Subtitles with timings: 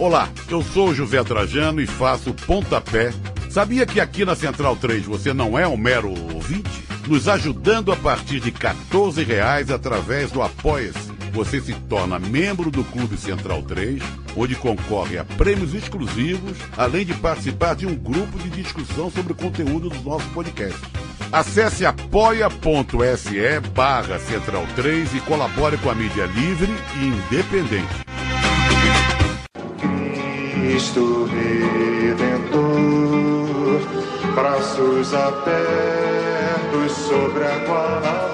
[0.00, 3.12] Olá, eu sou José Trajano e faço pontapé.
[3.50, 6.70] Sabia que aqui na Central 3 você não é um mero ouvinte?
[7.06, 11.10] Nos ajudando a partir de R$ reais através do Apoia-se.
[11.32, 14.02] Você se torna membro do Clube Central 3,
[14.34, 19.36] onde concorre a prêmios exclusivos, além de participar de um grupo de discussão sobre o
[19.36, 20.99] conteúdo dos nossos podcasts.
[21.32, 27.86] Acesse apoia.se barra Central 3 e colabore com a mídia livre e independente.
[30.52, 32.60] Cristo Redentor,
[34.34, 38.29] braços abertos sobre a Guanabara.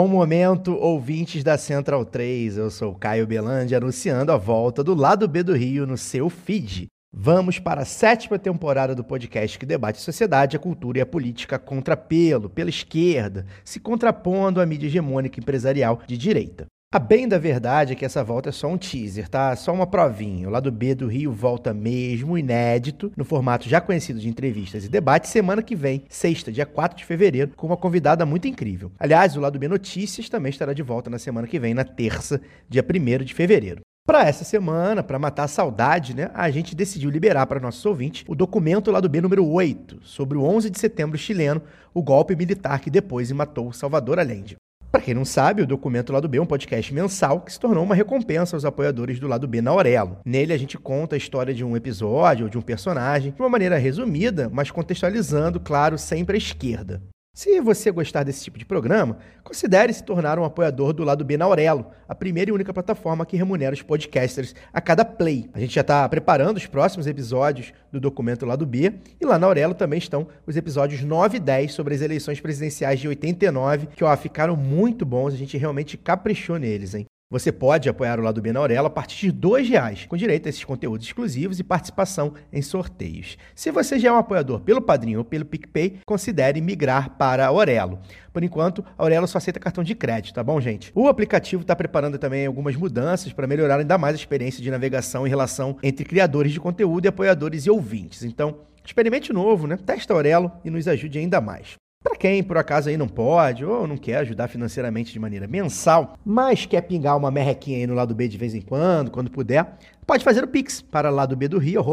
[0.00, 2.56] Bom momento, ouvintes da Central 3.
[2.56, 6.86] Eu sou Caio Belandi anunciando a volta do lado B do Rio no seu feed.
[7.12, 11.06] Vamos para a sétima temporada do podcast que debate a sociedade, a cultura e a
[11.06, 16.64] política contra pelo, pela esquerda, se contrapondo à mídia hegemônica empresarial de direita.
[16.92, 19.54] A bem da verdade é que essa volta é só um teaser, tá?
[19.54, 20.48] Só uma provinha.
[20.48, 24.88] O lado B do Rio volta mesmo, inédito, no formato já conhecido de entrevistas e
[24.88, 28.90] debates, semana que vem, sexta, dia 4 de fevereiro, com uma convidada muito incrível.
[28.98, 32.40] Aliás, o lado B Notícias também estará de volta na semana que vem, na terça,
[32.68, 33.82] dia 1 de fevereiro.
[34.04, 38.24] Para essa semana, para matar a saudade, né, a gente decidiu liberar para nossos ouvintes
[38.26, 41.62] o documento lá do B número 8, sobre o 11 de setembro chileno,
[41.94, 44.56] o golpe militar que depois matou Salvador Allende.
[44.90, 47.84] Para quem não sabe, o documento Lado B é um podcast mensal que se tornou
[47.84, 50.18] uma recompensa aos apoiadores do Lado B na Aurelo.
[50.24, 53.48] Nele a gente conta a história de um episódio ou de um personagem de uma
[53.48, 57.00] maneira resumida, mas contextualizando, claro, sempre à esquerda.
[57.32, 61.36] Se você gostar desse tipo de programa, considere se tornar um apoiador do lado B
[61.36, 65.48] na Aurelo, a primeira e única plataforma que remunera os podcasters a cada play.
[65.54, 69.46] A gente já está preparando os próximos episódios do documento Lado B, e lá na
[69.46, 74.04] Aurelo também estão os episódios 9 e 10 sobre as eleições presidenciais de 89, que
[74.04, 77.06] ó, ficaram muito bons, a gente realmente caprichou neles, hein?
[77.32, 80.46] Você pode apoiar o Lado B na Aurelo a partir de R$ reais, com direito
[80.46, 83.38] a esses conteúdos exclusivos e participação em sorteios.
[83.54, 87.46] Se você já é um apoiador pelo Padrinho ou pelo PicPay, considere migrar para a
[87.46, 88.00] Aurelo.
[88.32, 90.90] Por enquanto, a Aurelo só aceita cartão de crédito, tá bom, gente?
[90.92, 95.24] O aplicativo está preparando também algumas mudanças para melhorar ainda mais a experiência de navegação
[95.24, 98.24] em relação entre criadores de conteúdo e apoiadores e ouvintes.
[98.24, 99.76] Então, experimente novo, né?
[99.76, 101.76] Testa a Aurelo e nos ajude ainda mais.
[102.02, 106.16] Para quem por acaso aí não pode ou não quer ajudar financeiramente de maneira mensal,
[106.24, 109.76] mas quer pingar uma merrequinha aí no lado B de vez em quando, quando puder,
[110.06, 111.84] pode fazer o Pix para lado B do Rio.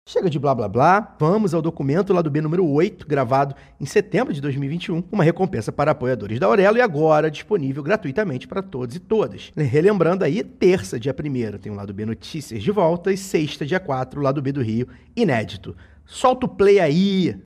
[0.07, 4.33] Chega de blá blá blá, vamos ao documento lado B número 8, gravado em setembro
[4.33, 8.99] de 2021, uma recompensa para apoiadores da Aurelo e agora disponível gratuitamente para todos e
[8.99, 9.51] todas.
[9.55, 13.79] Relembrando aí, terça, dia 1 tem o lado B Notícias de volta e sexta, dia
[13.79, 15.75] 4, o lado B do Rio, inédito.
[16.05, 17.39] Solta o play aí!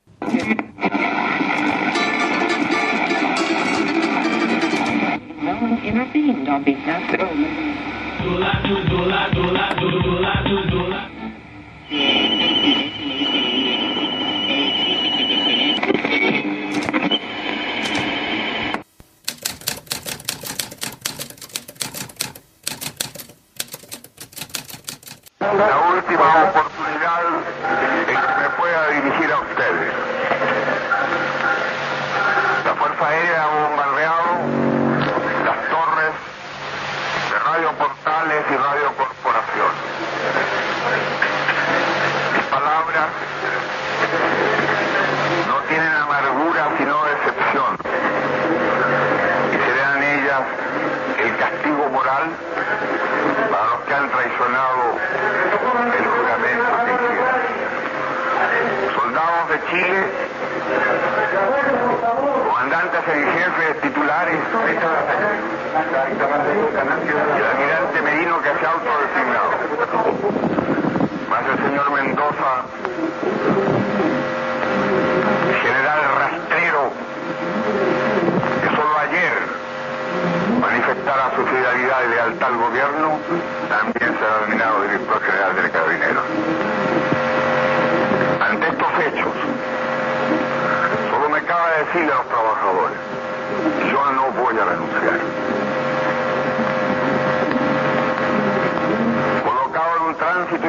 [25.40, 27.22] La última oportunidad
[27.70, 29.97] en que me pueda dirigir a ustedes.
[33.00, 34.30] Aérea ha bombardeado
[35.44, 36.14] las torres
[37.30, 39.72] de Radio Portales y Radio Corporación.
[42.34, 43.08] Mis palabras
[45.46, 47.78] no tienen amargura sino decepción
[49.52, 50.42] y serán ellas
[51.22, 52.30] el castigo moral
[53.50, 54.98] para los que han traicionado
[55.94, 57.38] el juramento que hicieron.
[58.96, 60.00] Soldados de Chile,
[62.44, 64.38] comandantes en jefe, titulares,
[67.04, 69.50] y el almirante Merino que se ha autodesignado.
[71.30, 72.52] Más el señor Mendoza,
[75.62, 76.82] general rastrero,
[78.62, 79.36] que solo ayer
[80.60, 83.18] manifestara su fidelidad y lealtad al gobierno,
[83.68, 86.22] también será nominado director general del Carabinero.
[88.40, 89.34] Ante estos hechos,
[91.10, 92.98] solo me cabe decirle a los trabajadores,
[93.90, 95.20] yo no voy a renunciar.
[99.44, 100.66] Colocado en un tránsito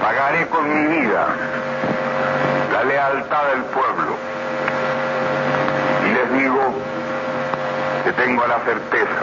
[0.00, 1.26] pagaré con mi vida
[2.72, 4.16] la lealtad del pueblo.
[6.06, 6.62] Y les digo
[8.04, 9.22] que tengo la certeza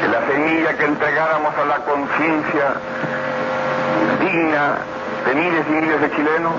[0.00, 2.74] que la semilla que entregáramos a la conciencia
[4.20, 4.78] digna
[5.26, 6.54] de miles y miles de chilenos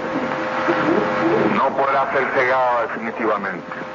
[1.55, 3.89] não podrá ser cegada definitivamente.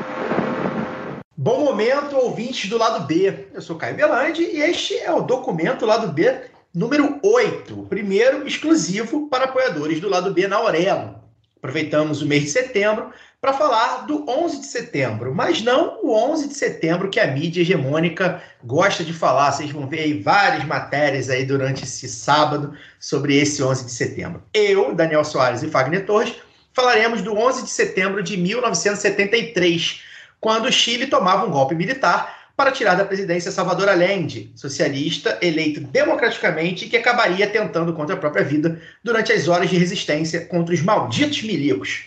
[1.37, 3.49] Bom momento, ouvintes do lado B.
[3.65, 6.39] Sou Caio Belandi e este é o documento lado B
[6.75, 11.15] número 8, o primeiro exclusivo para apoiadores do lado B na Aurelo.
[11.57, 16.49] Aproveitamos o mês de setembro para falar do 11 de setembro, mas não o 11
[16.49, 19.51] de setembro que a mídia hegemônica gosta de falar.
[19.51, 24.43] Vocês vão ver aí várias matérias aí durante esse sábado sobre esse 11 de setembro.
[24.53, 26.35] Eu, Daniel Soares e Fagner Torres
[26.75, 30.03] falaremos do 11 de setembro de 1973,
[30.39, 35.81] quando o Chile tomava um golpe militar para tirar da presidência Salvador Allende, socialista eleito
[35.81, 40.75] democraticamente e que acabaria tentando contra a própria vida durante as horas de resistência contra
[40.75, 42.05] os malditos milicos.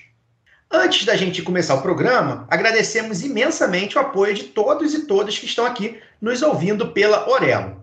[0.72, 5.46] Antes da gente começar o programa, agradecemos imensamente o apoio de todos e todas que
[5.46, 7.82] estão aqui nos ouvindo pela Orelo.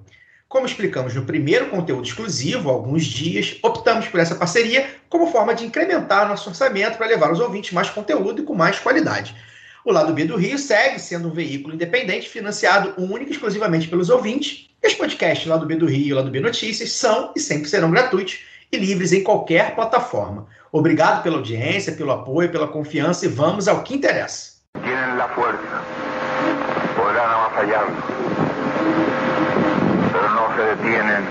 [0.48, 5.54] Como explicamos no primeiro conteúdo exclusivo, há alguns dias, optamos por essa parceria como forma
[5.54, 9.34] de incrementar nosso orçamento para levar aos ouvintes mais conteúdo e com mais qualidade.
[9.84, 14.08] O Lado B do Rio segue sendo um veículo independente financiado única e exclusivamente pelos
[14.08, 14.70] ouvintes.
[14.82, 17.90] E os podcasts Lado B do Rio e Lado B Notícias são e sempre serão
[17.90, 18.40] gratuitos
[18.72, 20.46] e livres em qualquer plataforma.
[20.72, 24.54] Obrigado pela audiência, pelo apoio, pela confiança e vamos ao que interessa.
[24.74, 25.16] Tienen
[30.56, 31.24] se detienen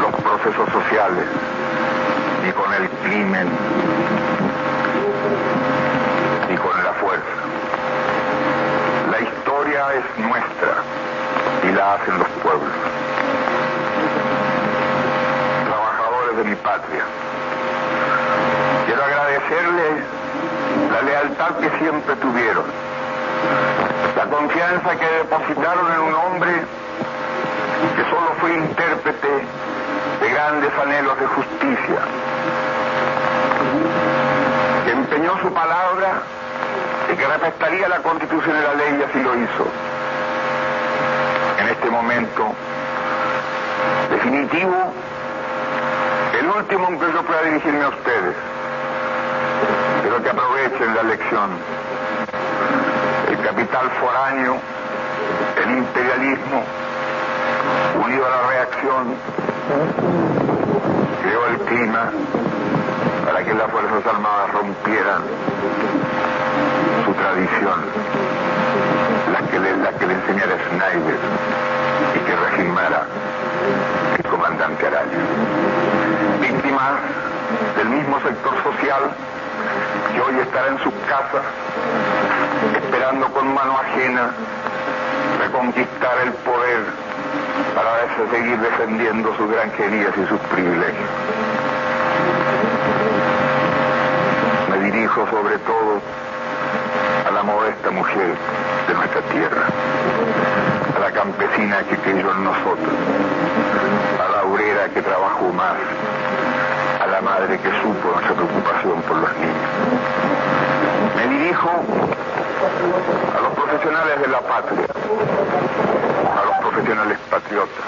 [0.00, 1.24] los procesos sociales,
[2.44, 3.48] ni con el crimen,
[9.74, 10.74] es nuestra
[11.64, 12.70] y la hacen los pueblos.
[15.66, 17.02] Trabajadores de mi patria,
[18.86, 20.04] quiero agradecerles
[20.92, 22.64] la lealtad que siempre tuvieron,
[24.16, 26.52] la confianza que depositaron en un hombre
[27.96, 29.28] que solo fue intérprete
[30.20, 31.98] de grandes anhelos de justicia,
[34.84, 36.22] que empeñó su palabra
[37.12, 39.66] y que respetaría la constitución y la ley y así lo hizo.
[41.58, 42.54] En este momento
[44.10, 44.92] definitivo,
[46.38, 48.36] el último en que yo pueda dirigirme a ustedes,
[50.02, 51.50] pero que aprovechen la lección.
[53.28, 54.56] El capital foráneo,
[55.64, 56.62] el imperialismo,
[58.04, 59.14] unido a la reacción,
[61.22, 62.10] creó el clima
[63.24, 65.22] para que las Fuerzas Armadas rompieran
[67.24, 67.80] tradición,
[69.32, 71.18] la que le, la que le Schneider
[72.14, 73.06] y que regimara
[74.18, 75.18] el comandante Araya.
[76.42, 76.92] Víctimas
[77.78, 79.02] del mismo sector social
[80.12, 81.44] que hoy estará en sus casas
[82.76, 84.30] esperando con mano ajena
[85.40, 86.80] reconquistar el poder
[87.74, 91.10] para seguir defendiendo sus granjerías y sus privilegios.
[94.70, 96.02] Me dirijo sobre todo
[97.44, 98.34] a modesta mujer
[98.88, 99.66] de nuestra tierra,
[100.96, 102.94] a la campesina que creyó en nosotros,
[104.18, 105.76] a la obrera que trabajó más,
[107.02, 109.70] a la madre que supo nuestra preocupación por los niños.
[111.16, 114.86] Me dirijo a los profesionales de la patria,
[116.40, 117.86] a los profesionales patriotas,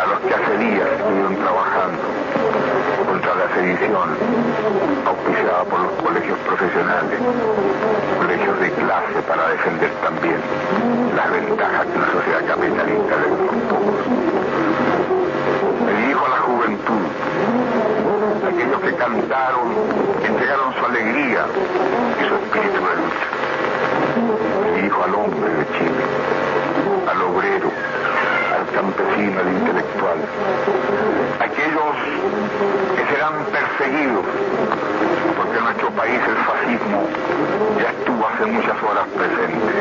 [0.00, 2.27] a los que hace días estuvieron trabajando
[3.38, 4.08] la sedición,
[5.06, 7.20] auspiciada por los colegios profesionales,
[8.18, 10.40] colegios de clase para defender también
[11.14, 13.76] las ventajas que la sociedad capitalista le propuso.
[16.06, 17.06] dijo a la juventud,
[18.48, 19.68] aquellos que cantaron,
[20.26, 21.46] entregaron su alegría
[22.18, 23.26] y su espíritu de lucha.
[24.82, 26.04] dijo al hombre de Chile,
[27.06, 27.70] al obrero,
[28.74, 30.18] campesino, al intelectual,
[31.40, 31.94] aquellos
[32.96, 34.24] que serán perseguidos,
[35.36, 37.08] porque en nuestro país el fascismo
[37.80, 39.72] ya estuvo hace muchas horas presente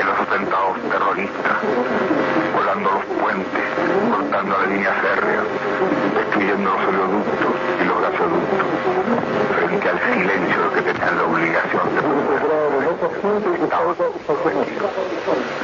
[0.00, 1.56] en los atentados terroristas,
[2.54, 3.64] volando los puentes,
[4.10, 5.42] cortando la línea férrea,
[6.14, 8.66] destruyendo los oleoductos y los gasoductos,
[9.54, 12.42] frente al silencio que tenían la obligación de proteger.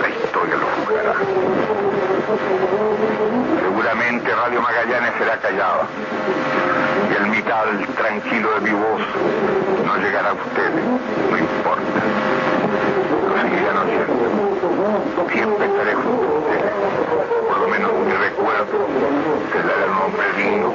[0.00, 2.17] La historia lo juzgará.
[3.58, 5.86] Seguramente Radio Magallanes será callada
[7.10, 9.00] y el mital tranquilo de mi voz
[9.86, 10.84] no llegará a ustedes,
[11.30, 12.00] no importa.
[13.28, 14.12] Lo seguirán oyendo.
[15.32, 16.72] Siempre estaré junto a ustedes.
[17.48, 18.76] Por lo menos mi recuerdo
[19.50, 20.74] será el nombre digno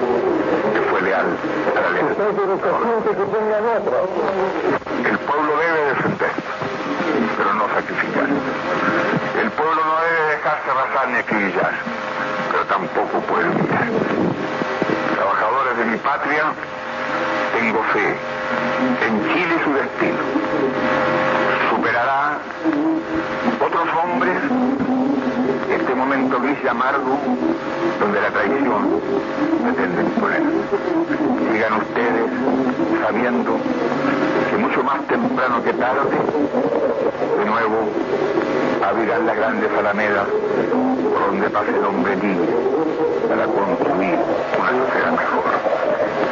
[0.74, 1.38] que fue leal
[1.78, 2.04] a la ley.
[5.06, 6.42] El pueblo debe defenderse,
[7.38, 8.28] pero no sacrificar.
[9.40, 10.24] El pueblo no debe
[11.12, 11.74] acribillar,
[12.52, 13.88] pero tampoco puede humillar.
[15.16, 16.44] Trabajadores de mi patria,
[17.54, 18.16] tengo fe
[19.06, 20.24] en Chile su destino.
[21.70, 22.40] Superará
[23.60, 24.38] otros hombres
[25.70, 27.20] este momento gris y amargo
[28.00, 29.02] donde la traición
[29.62, 30.44] pretende imponer.
[31.52, 32.32] Sigan ustedes
[33.06, 33.58] sabiendo
[34.50, 36.18] que mucho más temprano que tarde,
[37.40, 38.43] de nuevo
[38.90, 40.28] abrirán las grandes alamedas
[41.12, 42.54] por donde pase el hombre libre
[43.30, 44.20] para construir
[44.60, 45.44] una sociedad mejor.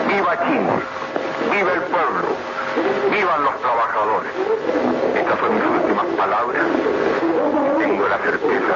[0.08, 0.74] ¡Viva Chile!
[1.51, 2.27] ¡Viva el pueblo!
[3.12, 4.31] ¡Vivan los trabajadores!
[5.15, 6.65] Estas son mis últimas palabras.
[7.79, 8.74] Tengo la certeza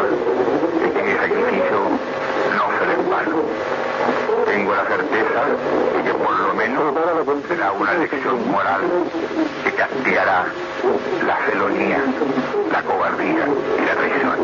[0.82, 1.77] de que mi sacrificio
[2.58, 3.38] no será en vano.
[4.46, 5.46] Tengo la certeza
[5.96, 6.94] de que por lo menos
[7.48, 8.82] será una lección moral
[9.63, 10.46] que castigará
[11.25, 12.04] la felonía,
[12.72, 13.46] la cobardía
[13.80, 14.36] y la traición.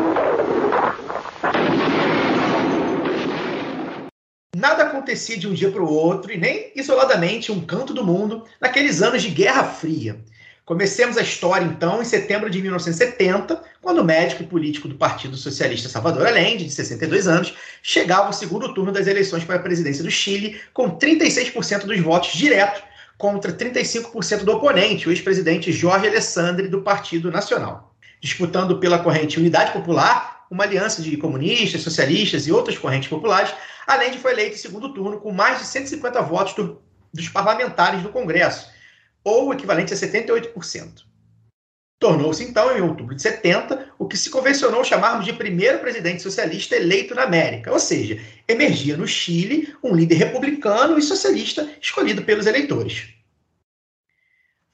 [4.56, 8.44] Nada acontecia de um dia para o outro e nem isoladamente um canto do mundo
[8.60, 10.20] naqueles anos de Guerra Fria.
[10.64, 15.36] Comecemos a história, então, em setembro de 1970, quando o médico e político do Partido
[15.36, 20.04] Socialista Salvador Allende, de 62 anos, chegava ao segundo turno das eleições para a presidência
[20.04, 22.82] do Chile, com 36% dos votos diretos
[23.22, 27.94] contra 35% do oponente, o ex-presidente Jorge Alessandri, do Partido Nacional.
[28.20, 33.54] Disputando pela corrente Unidade Popular, uma aliança de comunistas, socialistas e outras correntes populares,
[33.86, 36.82] Allende foi eleito em segundo turno com mais de 150 votos do,
[37.14, 38.68] dos parlamentares do Congresso,
[39.22, 41.04] ou o equivalente a 78%.
[42.00, 46.74] Tornou-se, então, em outubro de 70, o que se convencionou chamarmos de primeiro presidente socialista
[46.74, 52.46] eleito na América, ou seja, emergia no Chile um líder republicano e socialista escolhido pelos
[52.46, 53.11] eleitores.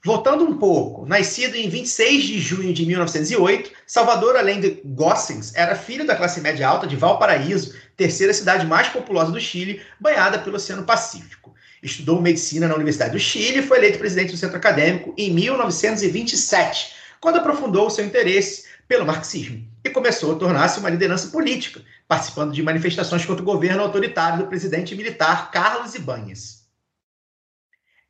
[0.01, 6.07] Voltando um pouco, nascido em 26 de junho de 1908, Salvador Allende Gossens era filho
[6.07, 10.85] da classe média alta de Valparaíso, terceira cidade mais populosa do Chile, banhada pelo Oceano
[10.85, 11.53] Pacífico.
[11.83, 16.93] Estudou medicina na Universidade do Chile e foi eleito presidente do centro acadêmico em 1927,
[17.19, 22.63] quando aprofundou seu interesse pelo marxismo e começou a tornar-se uma liderança política, participando de
[22.63, 26.58] manifestações contra o governo autoritário do presidente militar Carlos Ibáñez.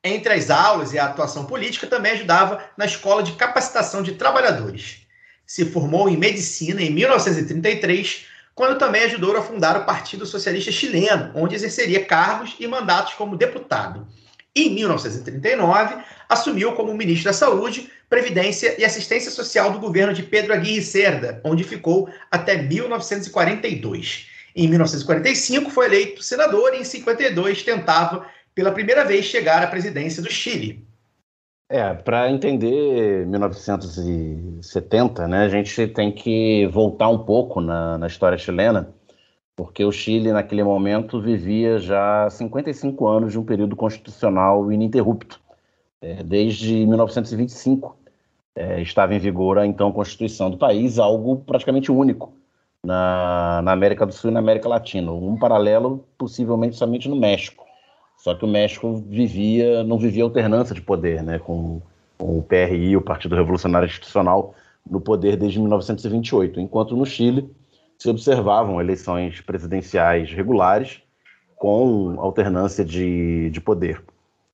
[0.04, 5.02] Entre as aulas e a atuação política, também ajudava na Escola de Capacitação de Trabalhadores.
[5.46, 8.26] Se formou em medicina em 1933,
[8.56, 13.36] quando também ajudou a fundar o Partido Socialista Chileno, onde exerceria cargos e mandatos como
[13.36, 14.08] deputado.
[14.56, 15.98] Em 1939,
[16.30, 21.42] assumiu como ministro da Saúde, Previdência e Assistência Social do governo de Pedro Aguirre Cerda,
[21.44, 24.28] onde ficou até 1942.
[24.56, 28.26] Em 1945, foi eleito senador e em 52 tentava
[28.60, 30.86] pela primeira vez chegar à presidência do Chile.
[31.70, 38.38] É, para entender 1970, né, a gente tem que voltar um pouco na, na, história
[38.38, 38.94] chilena,
[39.56, 45.40] porque o Chile, naquele momento, vivia já 55 anos de um período constitucional ininterrupto.
[46.02, 47.96] É, desde 1925
[48.58, 52.34] é, estava em vigor a então Constituição do país, algo praticamente único
[52.86, 55.14] na, na América do Sul e na América Latina.
[55.14, 57.69] Um paralelo possivelmente somente no México.
[58.20, 61.82] Só que o México vivia, não vivia alternância de poder, né, com,
[62.18, 64.54] com o PRI, o Partido Revolucionário Institucional,
[64.90, 67.50] no poder desde 1928, enquanto no Chile
[67.98, 71.02] se observavam eleições presidenciais regulares
[71.56, 74.04] com alternância de, de poder.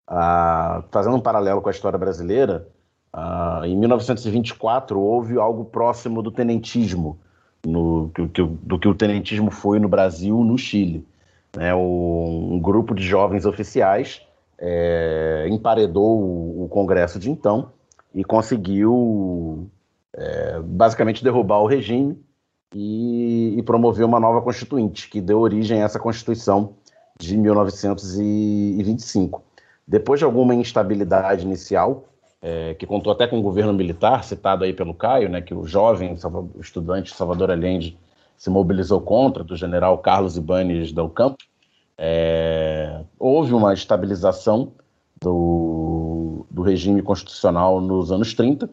[0.08, 2.68] Ah, fazendo um paralelo com a história brasileira,
[3.12, 7.18] ah, em 1924 houve algo próximo do tenentismo,
[7.66, 11.04] no, do, do que o tenentismo foi no Brasil, no Chile
[11.56, 14.22] né, um grupo de jovens oficiais
[14.60, 17.72] é, emparedou o, o, Congresso de então
[18.14, 19.70] e conseguiu
[20.14, 22.18] é, basicamente derrubar o regime
[22.74, 26.74] e, e promover uma nova constituinte, que deu origem a essa Constituição
[27.20, 29.44] de 1925.
[29.88, 32.06] Depois de alguma instabilidade inicial,
[32.42, 35.66] é, que contou até com o governo militar, citado aí pelo Caio, né, que o
[35.66, 36.18] jovem
[36.60, 37.98] estudante Salvador Allende
[38.38, 41.38] se mobilizou contra, do general Carlos Ibanes Del Campo,
[41.98, 44.74] é, houve uma estabilização
[45.22, 48.70] do, do regime constitucional nos anos 30,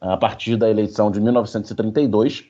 [0.00, 2.44] a partir da eleição de 1932,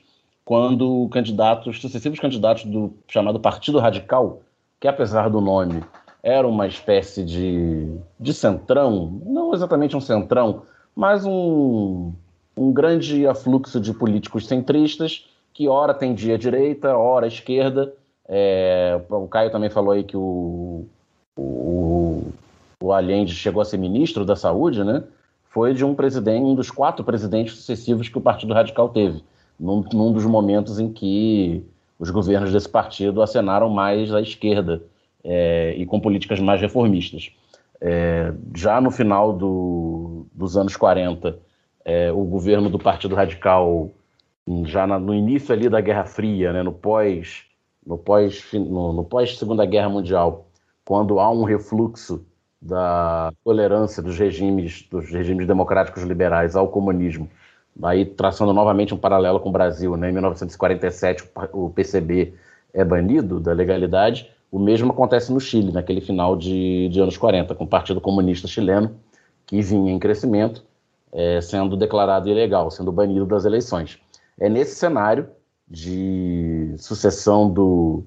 [0.44, 4.40] quando candidatos, sucessivos candidatos do chamado Partido Radical,
[4.78, 5.82] que apesar do nome
[6.22, 10.62] era uma espécie de, de centrão, não exatamente um centrão,
[10.94, 12.12] mas um,
[12.56, 15.29] um grande afluxo de políticos centristas
[15.60, 17.92] que ora tendia à direita, ora à esquerda.
[18.26, 20.86] É, o Caio também falou aí que o,
[21.36, 22.32] o,
[22.82, 25.04] o Allende chegou a ser ministro da Saúde, né?
[25.50, 29.22] Foi de um presidente, um dos quatro presidentes sucessivos que o Partido Radical teve,
[29.58, 31.62] num, num dos momentos em que
[31.98, 34.82] os governos desse partido acenaram mais à esquerda
[35.22, 37.32] é, e com políticas mais reformistas.
[37.82, 41.38] É, já no final do, dos anos 40,
[41.84, 43.90] é, o governo do Partido Radical,
[44.64, 47.44] já na, no início ali da Guerra Fria, né, no pós
[47.86, 50.48] no pós no, no pós Segunda Guerra Mundial,
[50.84, 52.24] quando há um refluxo
[52.60, 57.28] da tolerância dos regimes dos regimes democráticos liberais ao comunismo,
[57.82, 62.34] aí traçando novamente um paralelo com o Brasil, né, em 1947 o PCB
[62.72, 67.54] é banido da legalidade o mesmo acontece no Chile, naquele final de, de anos 40,
[67.54, 68.96] com o Partido Comunista Chileno,
[69.46, 70.64] que vinha em crescimento,
[71.12, 73.98] é, sendo declarado ilegal, sendo banido das eleições.
[74.40, 75.28] É nesse cenário
[75.68, 78.04] de sucessão do,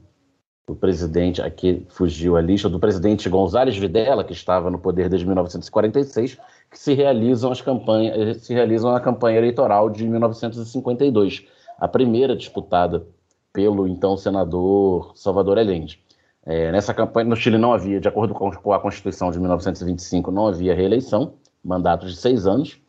[0.68, 5.28] do presidente, aqui fugiu a lista, do presidente González Videla, que estava no poder desde
[5.28, 6.38] 1946,
[6.72, 11.46] que se realizam as campanhas, se realizam a campanha eleitoral de 1952,
[11.78, 13.06] a primeira disputada
[13.54, 16.04] pelo então senador Salvador Allende.
[16.46, 20.48] É, nessa campanha, no Chile não havia, de acordo com a Constituição de 1925, não
[20.48, 22.82] havia reeleição, mandatos de seis anos.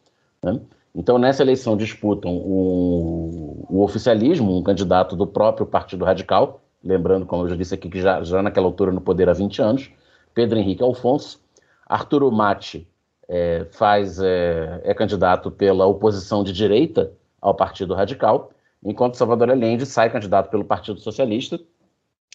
[0.43, 0.59] Né?
[0.95, 7.43] Então, nessa eleição disputam o, o, oficialismo, um candidato do próprio Partido Radical, lembrando, como
[7.43, 9.91] eu já disse aqui, que já, já naquela altura no poder há 20 anos,
[10.33, 11.43] Pedro Henrique Alfonso.
[11.87, 12.87] Arturo Matti
[13.29, 18.53] é, faz, é, é candidato pela oposição de direita ao Partido Radical,
[18.83, 21.59] enquanto Salvador Allende sai candidato pelo Partido Socialista,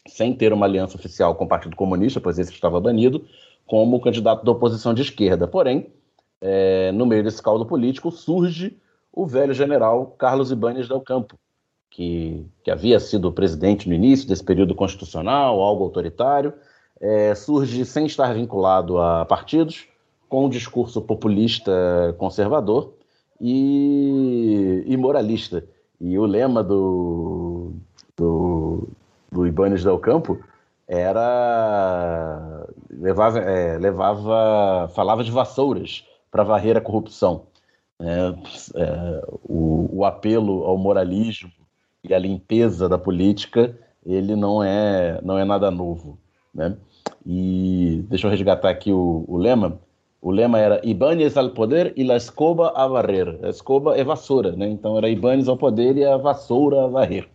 [0.08, 3.26] sem ter uma aliança oficial com o Partido Comunista, pois esse estava banido,
[3.65, 5.48] como candidato da oposição de esquerda.
[5.48, 5.91] Porém,
[6.41, 8.78] é, no meio desse caldo político, surge
[9.12, 11.38] o velho general Carlos Ibáñez del Campo,
[11.89, 16.54] que, que havia sido presidente no início desse período constitucional, algo autoritário,
[16.99, 19.88] é, surge sem estar vinculado a partidos,
[20.28, 22.93] com um discurso populista conservador
[23.41, 25.65] e, e moralista.
[25.99, 27.73] E o lema do,
[28.15, 28.88] do,
[29.32, 30.39] do Ibanez Del Campo
[30.88, 37.44] era levava, é, levava falava de vassouras para varrer a corrupção.
[38.00, 38.34] É,
[38.76, 41.52] é, o, o, apelo ao moralismo
[42.02, 46.18] e à limpeza da política ele não é não é nada novo,
[46.54, 46.78] né?
[47.26, 49.78] E deixa eu resgatar aqui o, o lema.
[50.22, 53.38] O lema era Ibanez al poder e la escoba a varrer.
[53.44, 54.70] A escoba é vassoura, né?
[54.70, 57.28] Então era Ibanez ao poder e a vassoura a varrer.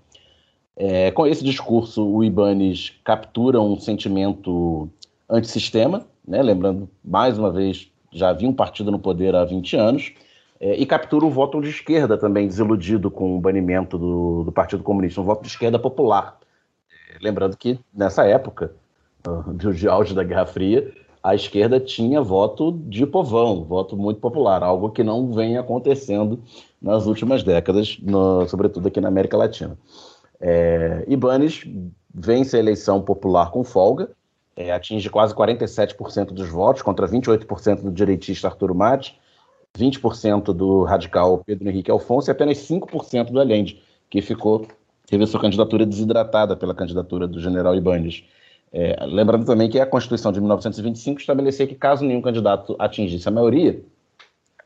[0.76, 4.88] É, com esse discurso, o Ibanez captura um sentimento
[5.28, 6.42] antissistema, né?
[6.42, 10.14] lembrando, mais uma vez, já havia um partido no poder há 20 anos,
[10.60, 14.82] é, e captura o voto de esquerda também, desiludido com o banimento do, do Partido
[14.82, 16.38] Comunista, um voto de esquerda popular.
[16.90, 18.74] É, lembrando que, nessa época,
[19.26, 24.62] uh, de auge da Guerra Fria, a esquerda tinha voto de povão, voto muito popular,
[24.62, 26.38] algo que não vem acontecendo
[26.80, 29.76] nas últimas décadas, no, sobretudo aqui na América Latina.
[30.40, 31.64] É, Ibanez
[32.14, 34.10] vence a eleição popular com folga,
[34.56, 39.18] é, atinge quase 47% dos votos, contra 28% do direitista Arturo Mate,
[39.76, 44.66] 20% do radical Pedro Henrique Alfonso e apenas 5% do Allende, que ficou
[45.06, 48.24] teve sua candidatura desidratada pela candidatura do general Ibanez.
[48.72, 53.32] É, lembrando também que a Constituição de 1925 estabelecia que caso nenhum candidato atingisse a
[53.32, 53.80] maioria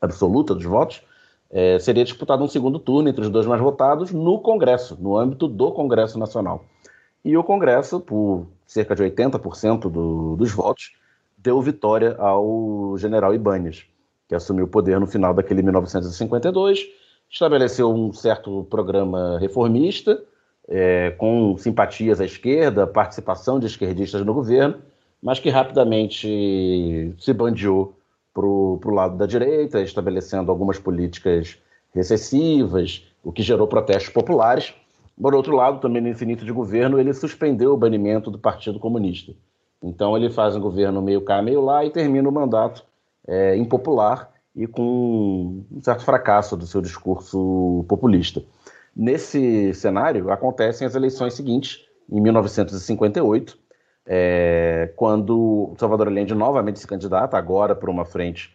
[0.01, 1.01] absoluta dos votos,
[1.51, 5.47] é, seria disputado um segundo turno entre os dois mais votados no Congresso, no âmbito
[5.47, 6.63] do Congresso Nacional.
[7.23, 10.93] E o Congresso, por cerca de 80% do, dos votos,
[11.37, 13.85] deu vitória ao general Ibanez,
[14.27, 16.87] que assumiu o poder no final daquele 1952,
[17.29, 20.21] estabeleceu um certo programa reformista,
[20.67, 24.77] é, com simpatias à esquerda, participação de esquerdistas no governo,
[25.21, 27.95] mas que rapidamente se bandeou
[28.33, 31.57] para o lado da direita, estabelecendo algumas políticas
[31.93, 34.73] recessivas, o que gerou protestos populares.
[35.21, 39.33] Por outro lado, também nesse início de governo, ele suspendeu o banimento do Partido Comunista.
[39.83, 42.85] Então ele faz um governo meio cá, meio lá e termina o mandato
[43.27, 48.43] é, impopular e com um certo fracasso do seu discurso populista.
[48.95, 53.57] Nesse cenário, acontecem as eleições seguintes, em 1958,
[54.05, 58.53] é, quando Salvador Allende novamente se candidata, agora por uma frente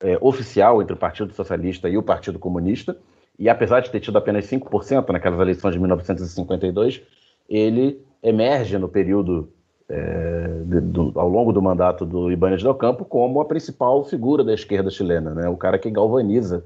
[0.00, 2.98] é, oficial entre o Partido Socialista e o Partido Comunista,
[3.38, 7.00] e apesar de ter tido apenas 5% naquelas eleições de 1952,
[7.48, 9.48] ele emerge no período
[9.88, 14.42] é, de, do, ao longo do mandato do Ibáñez del Campo como a principal figura
[14.42, 15.48] da esquerda chilena, né?
[15.48, 16.64] o cara que galvaniza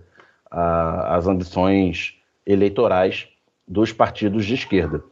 [0.50, 3.28] a, as ambições eleitorais
[3.68, 5.02] dos partidos de esquerda.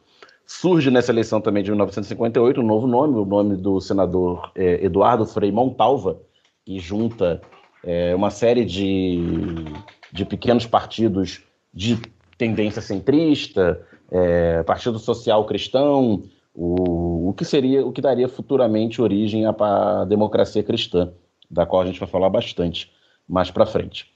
[0.46, 5.24] Surge nessa eleição também de 1958 um novo nome, o nome do senador é, Eduardo
[5.24, 6.18] Frei Montalva,
[6.64, 7.40] que junta
[7.84, 9.64] é, uma série de,
[10.12, 12.00] de pequenos partidos de
[12.36, 13.80] tendência centrista,
[14.10, 16.22] é, Partido Social Cristão,
[16.54, 21.12] o, o que seria, o que daria futuramente origem à, democracia cristã,
[21.50, 22.90] da qual a gente vai falar bastante
[23.28, 24.10] mais para frente.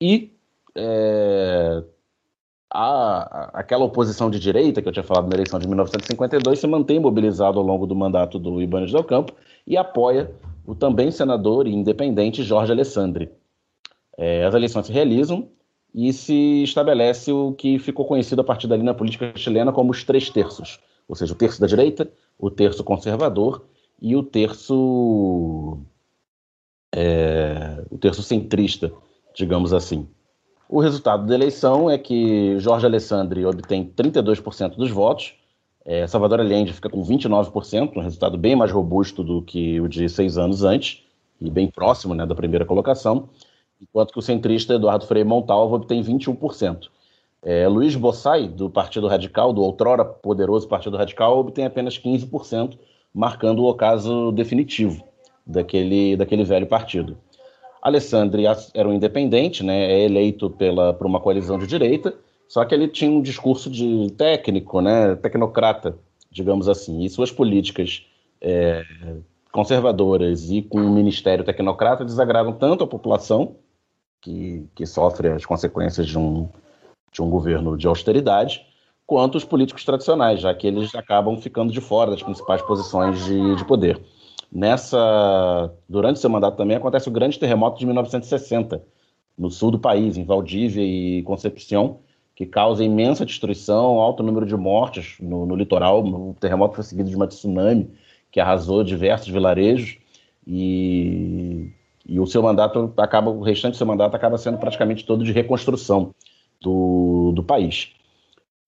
[0.00, 0.32] E
[0.74, 1.82] é,
[2.72, 7.00] a, aquela oposição de direita que eu tinha falado na eleição de 1952 se mantém
[7.00, 9.32] mobilizado ao longo do mandato do Ibanez del Campo
[9.66, 10.30] e apoia
[10.66, 13.30] o também senador e independente Jorge Alessandri.
[14.16, 15.48] É, as eleições se realizam
[15.94, 20.04] e se estabelece o que ficou conhecido a partir dali na política chilena como os
[20.04, 23.64] três terços, ou seja, o terço da direita, o terço conservador
[24.00, 25.78] e o terço
[26.94, 28.92] é, o terço centrista,
[29.34, 30.08] digamos assim.
[30.68, 35.34] O resultado da eleição é que Jorge Alessandri obtém 32% dos votos,
[35.84, 40.08] é, Salvador Allende fica com 29%, um resultado bem mais robusto do que o de
[40.08, 41.02] seis anos antes,
[41.40, 43.28] e bem próximo né, da primeira colocação,
[43.80, 46.88] enquanto que o centrista Eduardo Freire Montalvo obtém 21%.
[47.42, 52.78] É, Luiz Bossai, do Partido Radical, do outrora poderoso Partido Radical, obtém apenas 15%,
[53.14, 55.02] marcando o ocaso definitivo
[55.46, 57.16] daquele, daquele velho partido.
[57.82, 62.14] Alessandri era um independente, né, é eleito pela, por uma coalizão de direita,
[62.46, 65.96] só que ele tinha um discurso de técnico, né, tecnocrata,
[66.30, 68.04] digamos assim, e suas políticas
[68.40, 68.84] é,
[69.50, 73.56] conservadoras e com um ministério tecnocrata desagradam tanto a população,
[74.20, 76.48] que, que sofre as consequências de um,
[77.12, 78.64] de um governo de austeridade,
[79.06, 83.56] quanto os políticos tradicionais, já que eles acabam ficando de fora das principais posições de,
[83.56, 84.00] de poder.
[84.52, 88.82] Nessa, durante seu mandato também acontece o grande terremoto de 1960
[89.38, 91.98] no sul do país, em Valdívia e Concepción,
[92.34, 96.04] que causa imensa destruição, alto número de mortes no, no litoral.
[96.04, 97.90] O terremoto foi seguido de uma tsunami
[98.30, 99.98] que arrasou diversos vilarejos
[100.46, 101.70] e,
[102.10, 105.30] e o seu mandato acaba, o restante do seu mandato acaba sendo praticamente todo de
[105.30, 106.12] reconstrução
[106.60, 107.92] do, do país.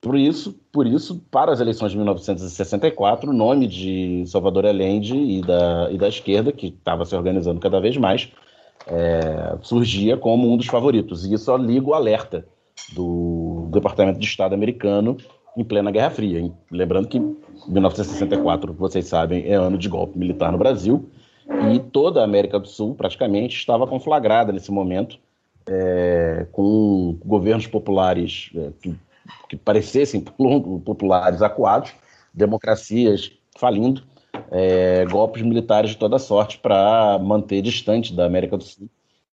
[0.01, 5.41] Por isso, por isso, para as eleições de 1964, o nome de Salvador Allende e
[5.41, 8.31] da, e da esquerda, que estava se organizando cada vez mais,
[8.87, 11.25] é, surgia como um dos favoritos.
[11.25, 12.47] E isso liga o alerta
[12.93, 15.17] do Departamento de Estado americano
[15.57, 16.53] em plena Guerra Fria.
[16.71, 21.11] Lembrando que 1964, vocês sabem, é ano de golpe militar no Brasil
[21.73, 25.19] e toda a América do Sul praticamente estava conflagrada nesse momento
[25.67, 28.97] é, com governos populares é, que
[29.49, 31.93] que parecessem populares acuados,
[32.33, 34.03] democracias falindo,
[34.51, 38.89] é, golpes militares de toda sorte para manter distante da América do Sul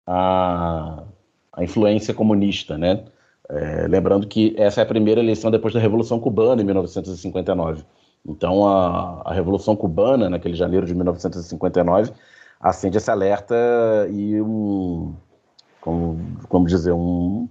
[0.06, 1.04] a,
[1.52, 3.04] a influência comunista, né?
[3.50, 7.84] É, lembrando que essa é a primeira eleição depois da Revolução Cubana, em 1959.
[8.26, 12.12] Então, a, a Revolução Cubana, naquele janeiro de 1959,
[12.60, 13.54] acende esse alerta
[14.10, 15.14] e um,
[15.80, 17.48] como, como dizer, um,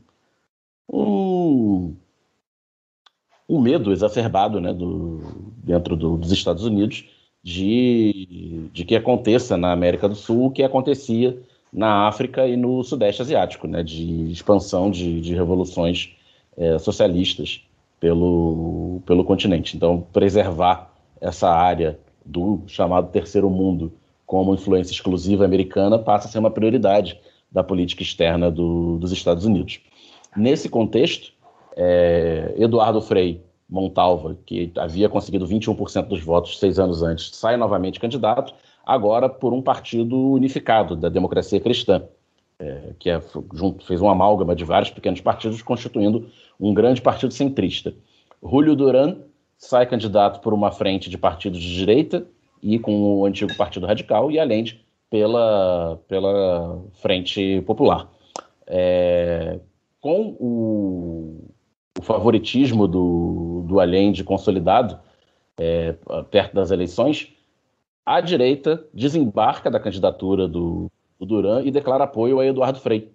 [0.91, 1.95] um
[3.49, 5.21] um medo exacerbado né, do,
[5.63, 7.05] dentro do, dos Estados Unidos
[7.41, 11.37] de, de que aconteça na América do Sul o que acontecia
[11.71, 16.15] na África e no Sudeste Asiático, né, de expansão de, de revoluções
[16.57, 17.66] é, socialistas
[17.99, 19.75] pelo, pelo continente.
[19.75, 23.91] Então, preservar essa área do chamado Terceiro Mundo
[24.25, 27.19] como influência exclusiva americana passa a ser uma prioridade
[27.51, 29.79] da política externa do, dos Estados Unidos.
[30.35, 31.31] Nesse contexto,
[31.75, 37.99] é, Eduardo Frei Montalva, que havia conseguido 21% dos votos seis anos antes, sai novamente
[37.99, 38.53] candidato,
[38.85, 42.03] agora por um partido unificado da democracia cristã,
[42.59, 43.21] é, que é,
[43.53, 47.93] junto, fez uma amálgama de vários pequenos partidos, constituindo um grande partido centrista.
[48.43, 49.17] Julio Duran
[49.57, 52.27] sai candidato por uma frente de partidos de direita,
[52.61, 58.09] e com o antigo Partido Radical, e Allende pela, pela Frente Popular.
[58.65, 59.59] É,
[60.01, 61.51] com o,
[61.97, 64.99] o, favoritismo do, do Allende consolidado
[65.57, 65.93] é,
[66.31, 67.31] perto das eleições,
[68.05, 73.11] a direita desembarca da candidatura do, do Duran e declara apoio a Eduardo Frei,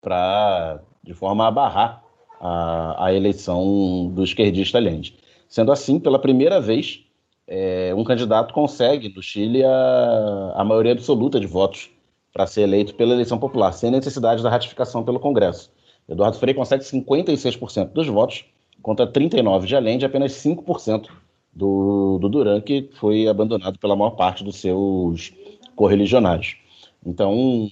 [0.00, 2.04] para de forma a barrar
[2.40, 5.16] a, a eleição do esquerdista Allende.
[5.48, 7.04] Sendo assim, pela primeira vez,
[7.46, 11.90] é, um candidato consegue no Chile a, a maioria absoluta de votos
[12.32, 15.70] para ser eleito pela eleição popular, sem necessidade da ratificação pelo Congresso.
[16.08, 18.44] Eduardo Frei consegue 56% dos votos,
[18.82, 21.08] contra 39% de Allende e apenas 5%
[21.54, 25.32] do, do Duran, que foi abandonado pela maior parte dos seus
[25.74, 26.56] correligionários.
[27.04, 27.68] Então,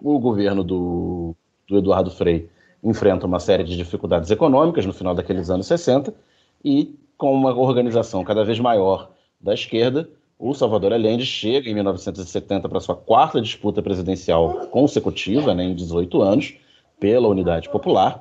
[0.00, 1.34] o governo do,
[1.68, 2.48] do Eduardo Frei
[2.82, 6.12] enfrenta uma série de dificuldades econômicas no final daqueles anos 60
[6.64, 12.68] e, com uma organização cada vez maior da esquerda, o Salvador Allende chega em 1970
[12.68, 16.54] para sua quarta disputa presidencial consecutiva, né, em 18 anos,
[16.98, 18.20] pela Unidade Popular.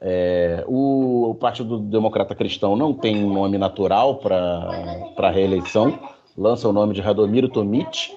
[0.00, 5.98] É, o, o, Partido Democrata Cristão não tem um nome natural para a reeleição,
[6.36, 8.12] lança o nome de Radomiro Tomic,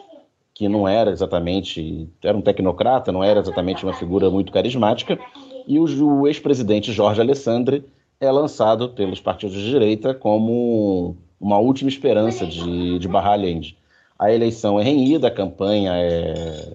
[0.59, 5.17] que não era exatamente, era um tecnocrata, não era exatamente uma figura muito carismática,
[5.65, 7.85] e o, ex-presidente Jorge Alessandri
[8.19, 13.77] é lançado pelos partidos de direita como uma última esperança de, de barrar Allende.
[14.19, 16.73] A eleição é renhida, a campanha é,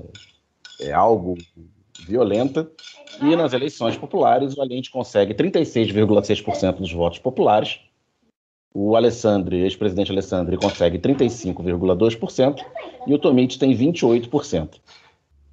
[0.80, 1.36] é algo
[2.08, 2.66] violenta,
[3.20, 7.80] e nas eleições populares o Allende consegue 36,6% dos votos populares,
[8.74, 12.60] o Alessandro, ex-presidente Alessandro, consegue 35,2%
[13.06, 14.80] e o Tomit tem 28%.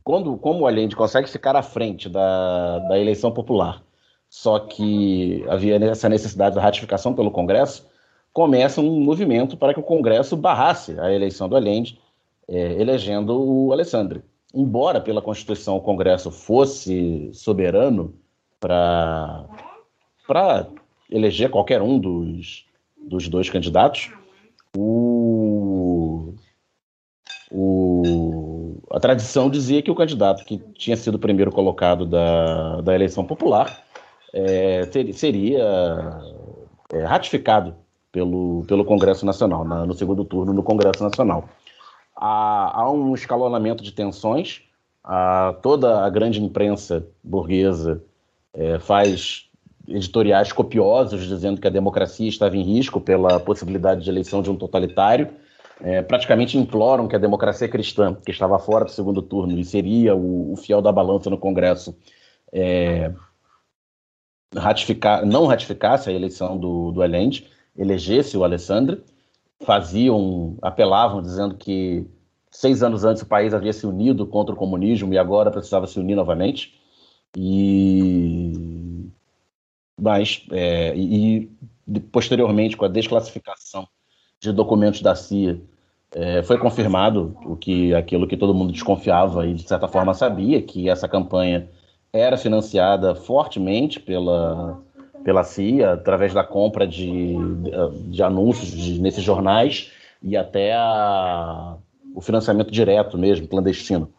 [0.04, 3.84] Quando, como o Allende consegue ficar à frente da, da eleição popular,
[4.28, 7.88] só que havia essa necessidade da ratificação pelo Congresso,
[8.34, 12.00] começa um movimento para que o Congresso barrasse a eleição do Allende,
[12.48, 14.24] é, elegendo o Alessandro.
[14.52, 18.16] Embora pela Constituição o Congresso fosse soberano
[18.60, 19.46] para
[21.10, 22.66] eleger qualquer um dos,
[23.02, 24.12] dos dois candidatos,
[24.76, 26.34] o,
[27.52, 32.96] o, a tradição dizia que o candidato que tinha sido o primeiro colocado da, da
[32.96, 33.84] eleição popular
[34.34, 35.64] é, ter, seria
[36.94, 37.76] é, ratificado
[38.12, 41.50] pelo, pelo Congresso Nacional, na, no segundo turno no Congresso Nacional.
[42.16, 44.62] Há, há um escalonamento de tensões,
[45.62, 48.04] toda a grande imprensa burguesa
[48.54, 49.50] é, faz
[49.88, 54.56] editoriais copiosos dizendo que a democracia estava em risco pela possibilidade de eleição de um
[54.56, 55.30] totalitário.
[55.84, 60.15] É, praticamente imploram que a democracia cristã, que estava fora do segundo turno e seria
[60.15, 61.98] o, o fiel da balança no Congresso,
[62.54, 63.12] é,
[64.56, 69.02] ratificar, não ratificasse a eleição do, do Allende elegesse o Alessandro,
[69.65, 72.06] faziam, apelavam dizendo que
[72.50, 76.00] seis anos antes o país havia se unido contra o comunismo e agora precisava se
[76.00, 76.80] unir novamente.
[77.36, 79.01] E
[80.02, 81.50] mas é, e
[82.12, 83.88] posteriormente com a desclassificação
[84.40, 85.62] de documentos da CIA
[86.14, 90.62] é, foi confirmado o que aquilo que todo mundo desconfiava e de certa forma sabia
[90.62, 91.70] que essa campanha
[92.12, 94.82] era financiada fortemente pela
[95.24, 97.36] pela CIA, através da compra de,
[98.08, 101.76] de anúncios de, nesses jornais e até a,
[102.16, 104.12] o financiamento direto mesmo, clandestino.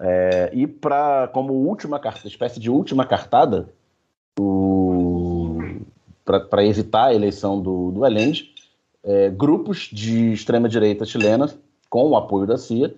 [0.00, 3.68] É, e para como última espécie de última cartada,
[6.24, 8.52] para evitar a eleição do, do Allende,
[9.02, 11.50] é, grupos de extrema direita chilena,
[11.88, 12.94] com o apoio da CIA,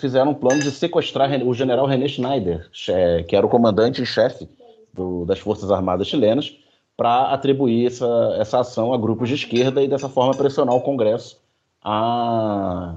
[0.00, 2.68] fizeram um plano de sequestrar o general René Schneider,
[3.26, 4.48] que era o comandante em chefe
[4.92, 6.56] do, das Forças Armadas chilenas
[6.96, 11.40] para atribuir essa, essa ação a grupos de esquerda e dessa forma pressionar o Congresso
[11.82, 12.94] a,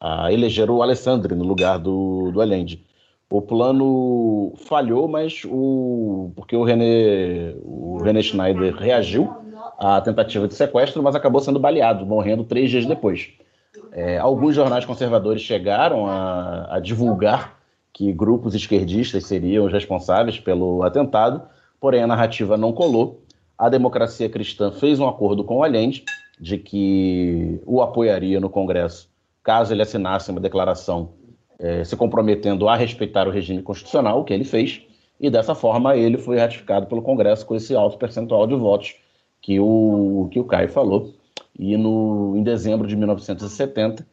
[0.00, 2.84] a eleger o Alessandri no lugar do, do Allende.
[3.30, 9.32] O plano falhou, mas o porque o René, o René Schneider reagiu
[9.78, 13.30] à tentativa de sequestro, mas acabou sendo baleado, morrendo três dias depois.
[13.92, 17.56] É, alguns jornais conservadores chegaram a, a divulgar
[17.92, 21.42] que grupos esquerdistas seriam os responsáveis pelo atentado,
[21.80, 23.22] porém a narrativa não colou.
[23.56, 26.04] A democracia cristã fez um acordo com o Allende
[26.40, 29.08] de que o apoiaria no Congresso
[29.42, 31.10] caso ele assinasse uma declaração
[31.60, 34.82] eh, se comprometendo a respeitar o regime constitucional, o que ele fez,
[35.20, 38.96] e dessa forma ele foi ratificado pelo Congresso com esse alto percentual de votos
[39.42, 41.12] que o, que o Caio falou.
[41.58, 44.06] E no, em dezembro de 1970,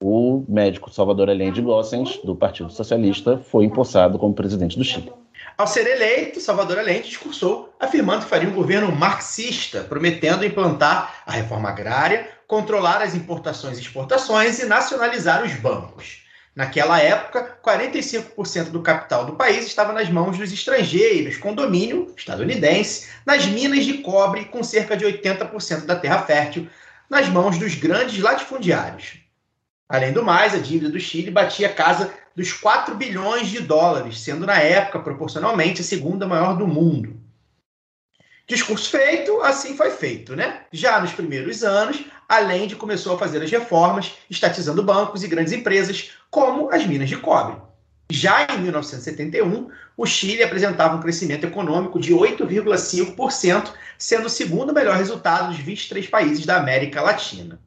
[0.00, 5.12] o médico Salvador Allende Gossens, do Partido Socialista, foi empossado como presidente do Chile.
[5.58, 11.32] Ao ser eleito, Salvador Allende discursou afirmando que faria um governo marxista, prometendo implantar a
[11.32, 16.21] reforma agrária, controlar as importações e exportações e nacionalizar os bancos.
[16.54, 23.08] Naquela época, 45% do capital do país estava nas mãos dos estrangeiros, com domínio estadunidense,
[23.24, 26.68] nas minas de cobre, com cerca de 80% da terra fértil
[27.08, 29.18] nas mãos dos grandes latifundiários.
[29.88, 34.20] Além do mais, a dívida do Chile batia a casa dos 4 bilhões de dólares,
[34.20, 37.20] sendo na época proporcionalmente a segunda maior do mundo.
[38.46, 40.62] Discurso feito, assim foi feito, né?
[40.72, 46.12] Já nos primeiros anos, Allende começou a fazer as reformas, estatizando bancos e grandes empresas,
[46.32, 47.60] como as minas de cobre.
[48.10, 54.96] Já em 1971, o Chile apresentava um crescimento econômico de 8,5%, sendo o segundo melhor
[54.96, 57.60] resultado dos 23 países da América Latina.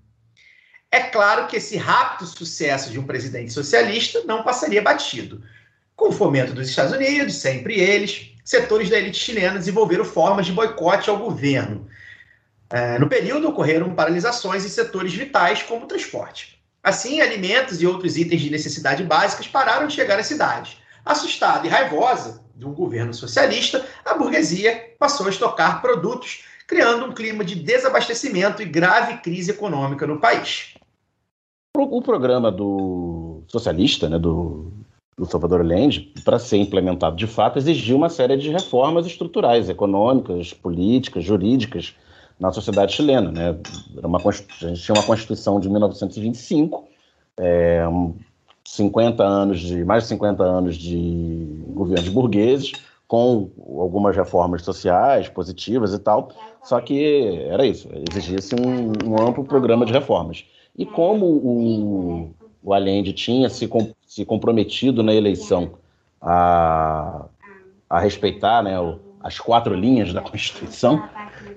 [0.91, 5.43] É claro que esse rápido sucesso de um presidente socialista não passaria batido.
[5.95, 10.51] Com o fomento dos Estados Unidos, sempre eles, setores da elite chilena desenvolveram formas de
[10.51, 11.87] boicote ao governo.
[12.71, 16.54] É, no período, ocorreram paralisações em setores vitais, como o transporte.
[16.85, 20.77] Assim, alimentos e outros itens de necessidade básicas pararam de chegar às cidades.
[21.03, 27.11] Assustada e raivosa de um governo socialista, a burguesia passou a estocar produtos, criando um
[27.11, 30.75] clima de desabastecimento e grave crise econômica no país.
[31.75, 34.71] O programa do socialista, né, do,
[35.17, 40.53] do Salvador Allende, para ser implementado de fato, exigia uma série de reformas estruturais, econômicas,
[40.53, 41.95] políticas, jurídicas
[42.39, 43.31] na sociedade chilena.
[43.31, 43.55] Né?
[43.97, 46.87] Era uma, a gente tinha uma Constituição de 1925,
[47.37, 47.83] é,
[48.63, 52.73] 50 anos de, mais de 50 anos de governos burgueses,
[53.07, 56.29] com algumas reformas sociais positivas e tal,
[56.63, 60.43] só que era isso, exigia-se um, um amplo programa de reformas.
[60.75, 62.31] E como o,
[62.63, 65.73] o Allende tinha se, com, se comprometido na eleição
[66.19, 67.25] a,
[67.87, 71.03] a respeitar né, o, as quatro linhas da Constituição,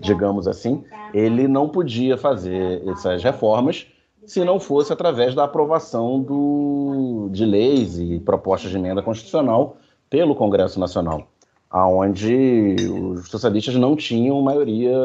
[0.01, 3.87] digamos assim, ele não podia fazer essas reformas
[4.25, 9.77] se não fosse através da aprovação do, de leis e propostas de emenda constitucional
[10.09, 11.29] pelo Congresso Nacional,
[11.71, 14.97] aonde os socialistas não tinham maioria,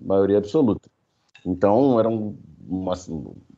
[0.00, 0.88] maioria absoluta.
[1.44, 2.34] Então, eram
[2.66, 2.94] uma,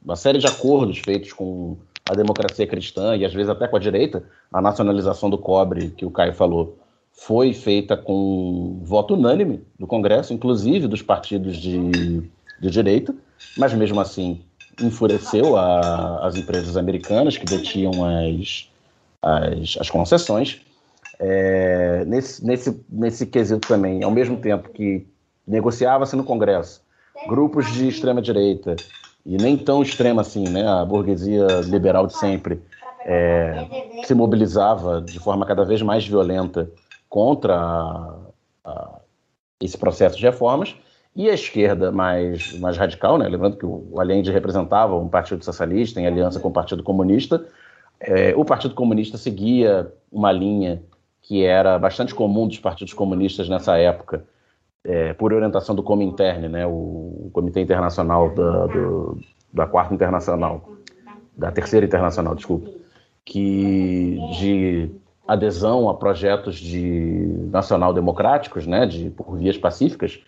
[0.05, 1.77] uma série de acordos feitos com
[2.09, 6.05] a democracia cristã e às vezes até com a direita, a nacionalização do cobre que
[6.05, 6.82] o Caio falou
[7.13, 12.23] foi feita com voto unânime do Congresso, inclusive dos partidos de,
[12.61, 13.15] de direita,
[13.57, 14.43] mas mesmo assim
[14.81, 18.69] enfureceu a, as empresas americanas que detinham as,
[19.21, 20.61] as, as concessões.
[21.19, 25.07] É, nesse, nesse, nesse quesito também, ao mesmo tempo que
[25.47, 26.83] negociava-se no Congresso
[27.29, 28.77] grupos de extrema-direita
[29.25, 30.67] e nem tão extrema assim, né?
[30.67, 32.61] A burguesia liberal de sempre
[33.05, 36.71] é, se mobilizava de forma cada vez mais violenta
[37.13, 38.17] contra a,
[38.65, 39.01] a,
[39.61, 40.75] esse processo de reformas.
[41.15, 43.29] E a esquerda mais, mais radical, né?
[43.29, 47.47] lembrando que o Allende representava um partido socialista em aliança com o Partido Comunista,
[48.01, 50.83] é, o Partido Comunista seguia uma linha
[51.21, 54.25] que era bastante comum dos partidos comunistas nessa época,
[54.83, 59.21] é, por orientação do Comintern, né, o, Comitê Internacional da, do,
[59.53, 60.67] da Quarta Internacional,
[61.37, 62.71] da Terceira Internacional, desculpa,
[63.23, 70.21] que de adesão a projetos de nacional-democráticos, né, de, por vias pacíficas.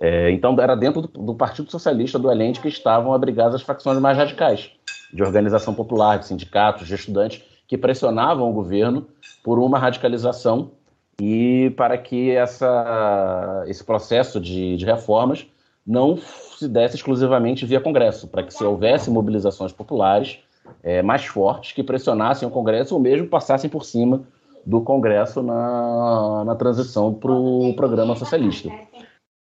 [0.00, 3.98] É, então, era dentro do, do, Partido Socialista do Allende que estavam abrigadas as facções
[3.98, 4.70] mais radicais,
[5.12, 9.06] de organização popular, de sindicatos, de estudantes, que pressionavam o governo
[9.42, 10.72] por uma radicalização
[11.20, 15.46] e para que essa, esse processo de, de reformas
[15.86, 20.38] não se desse exclusivamente via Congresso, para que se houvesse mobilizações populares
[20.82, 24.22] é, mais fortes que pressionassem o Congresso ou mesmo passassem por cima
[24.64, 28.70] do Congresso na, na transição para o programa socialista.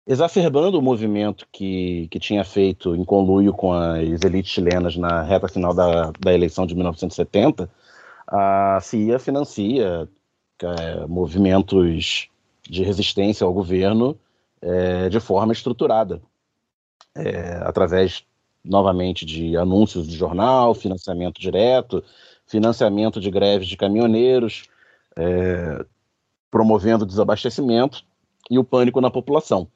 [0.07, 5.47] Exacerbando o movimento que, que tinha feito em conluio com as elites chilenas na reta
[5.47, 7.71] final da, da eleição de 1970,
[8.27, 10.09] a CIA financia
[10.61, 12.29] é, movimentos
[12.69, 14.19] de resistência ao governo
[14.61, 16.23] é, de forma estruturada,
[17.17, 18.25] é, através,
[18.65, 22.03] novamente, de anúncios de jornal, financiamento direto,
[22.47, 24.65] financiamento de greves de caminhoneiros,
[25.17, 25.85] é,
[26.51, 28.05] promovendo desabastecimento
[28.51, 29.69] e o pânico na população.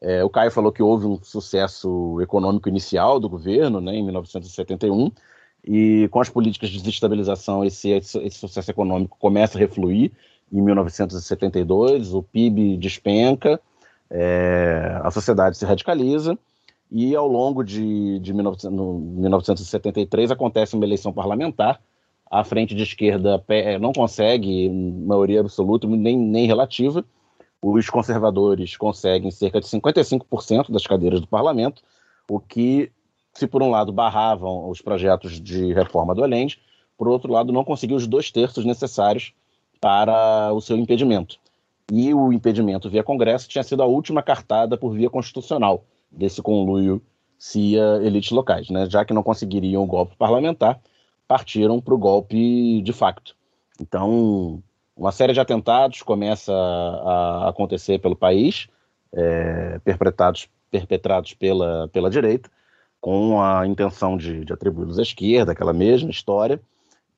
[0.00, 5.10] É, o Caio falou que houve um sucesso econômico inicial do governo, né, em 1971,
[5.64, 10.12] e com as políticas de desestabilização, esse, esse, sucesso econômico começa a refluir.
[10.52, 13.60] Em 1972, o PIB despenca,
[14.08, 16.38] é, a sociedade se radicaliza,
[16.90, 21.80] e ao longo de, de 19, 1973 acontece uma eleição parlamentar
[22.30, 27.04] a frente de esquerda eh, não consegue maioria absoluta nem, nem relativa.
[27.62, 31.82] Os conservadores conseguem cerca de 55% das cadeiras do parlamento,
[32.28, 32.90] o que,
[33.32, 36.60] se por um lado barravam os projetos de reforma do Allende,
[36.96, 39.32] por outro lado não conseguiu os dois terços necessários
[39.80, 41.38] para o seu impedimento.
[41.92, 47.00] E o impedimento via Congresso tinha sido a última cartada por via constitucional desse conluio
[47.38, 48.88] CIA elites locais, né?
[48.88, 50.80] já que não conseguiriam o golpe parlamentar,
[51.26, 53.36] partiram para o golpe de facto.
[53.80, 54.62] Então,
[54.96, 58.68] uma série de atentados começa a acontecer pelo país,
[59.12, 62.50] é, perpetrados, perpetrados pela, pela direita,
[63.00, 66.60] com a intenção de, de atribuí-los à esquerda, aquela mesma história.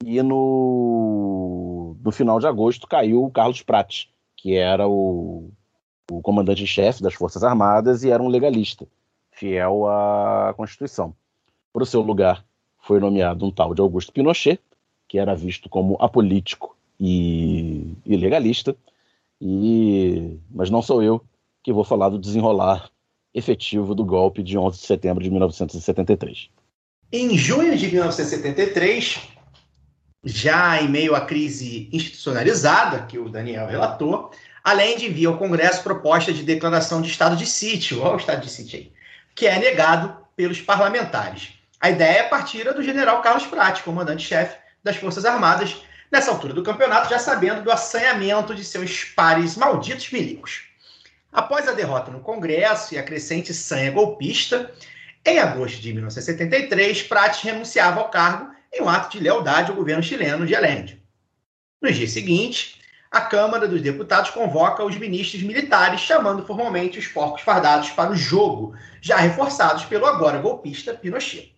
[0.04, 5.50] E no, no final de agosto caiu o Carlos Prates, que era o,
[6.11, 8.86] o comandante-chefe das Forças Armadas e era um legalista,
[9.32, 11.14] fiel à Constituição.
[11.72, 12.44] Para o seu lugar
[12.89, 14.59] foi nomeado um tal de Augusto Pinochet,
[15.07, 18.74] que era visto como apolítico e, e legalista,
[19.39, 21.22] e, mas não sou eu
[21.62, 22.89] que vou falar do desenrolar
[23.34, 26.49] efetivo do golpe de 11 de setembro de 1973.
[27.12, 29.20] Em junho de 1973,
[30.24, 34.30] já em meio à crise institucionalizada que o Daniel relatou,
[34.64, 38.41] além de enviar ao Congresso proposta de declaração de estado de sítio, olha o estado
[38.41, 38.91] de sítio aí,
[39.34, 41.57] que é negado pelos parlamentares.
[41.81, 45.76] A ideia partira do general Carlos Prati, comandante-chefe das Forças Armadas,
[46.11, 50.64] nessa altura do campeonato, já sabendo do assanhamento de seus pares malditos milicos.
[51.33, 54.72] Após a derrota no Congresso e a crescente sanha golpista,
[55.24, 60.03] em agosto de 1973, Prati renunciava ao cargo em um ato de lealdade ao governo
[60.03, 61.01] chileno de Allende.
[61.81, 67.43] No dia seguinte, a Câmara dos Deputados convoca os ministros militares, chamando formalmente os porcos
[67.43, 71.57] fardados para o jogo, já reforçados pelo agora golpista Pinochet.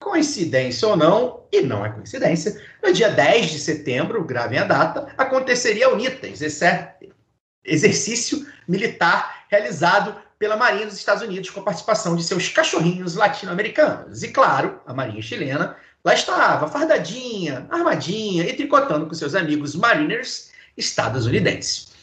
[0.00, 5.12] Coincidência ou não, e não é coincidência, no dia 10 de setembro, gravem a data,
[5.16, 6.40] aconteceria a UNITAS,
[7.64, 14.22] exercício militar realizado pela Marinha dos Estados Unidos com a participação de seus cachorrinhos latino-americanos.
[14.22, 20.52] E, claro, a Marinha chilena Lá estava, fardadinha, armadinha e tricotando com seus amigos mariners
[20.76, 21.94] estadunidenses.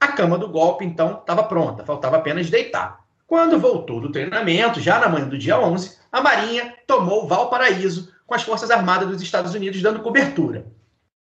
[0.00, 3.05] A cama do golpe, então, estava pronta, faltava apenas deitar.
[3.26, 8.34] Quando voltou do treinamento, já na manhã do dia 11, a Marinha tomou Valparaíso com
[8.34, 10.66] as Forças Armadas dos Estados Unidos dando cobertura.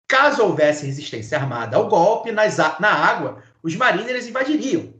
[0.06, 4.94] Caso houvesse resistência armada ao golpe, nas, na água, os mariners invadiriam.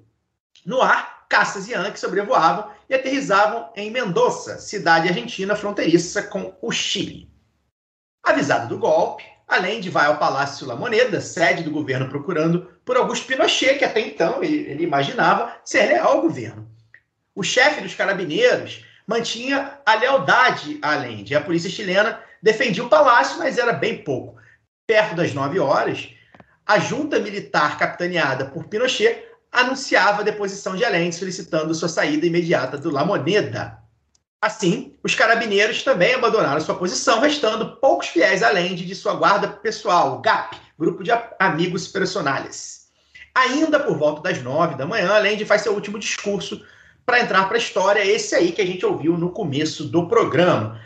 [0.67, 7.31] No ar, caças Yankee sobrevoavam e aterrizavam em Mendoza, cidade argentina fronteiriça com o Chile.
[8.25, 12.97] Avisado do golpe, além de vai ao Palácio La Moneda, sede do governo procurando por
[12.97, 16.78] Augusto Pinochet, que até então ele, ele imaginava ser leal ao governo.
[17.39, 21.37] O chefe dos carabineiros mantinha a lealdade a Allende.
[21.37, 24.41] A polícia chilena defendia o palácio, mas era bem pouco.
[24.89, 26.09] Perto das nove horas,
[26.67, 32.77] a junta militar capitaneada por Pinochet anunciava a deposição de Allende, solicitando sua saída imediata
[32.77, 33.79] do La Moneda.
[34.43, 39.47] Assim, os carabineiros também abandonaram sua posição, restando poucos fiéis a Allende de sua guarda
[39.47, 42.89] pessoal, GAP, Grupo de Amigos Personales.
[43.33, 46.67] Ainda por volta das nove da manhã, Allende faz seu último discurso
[47.09, 50.79] para entrar para a história, esse aí que a gente ouviu no começo do programa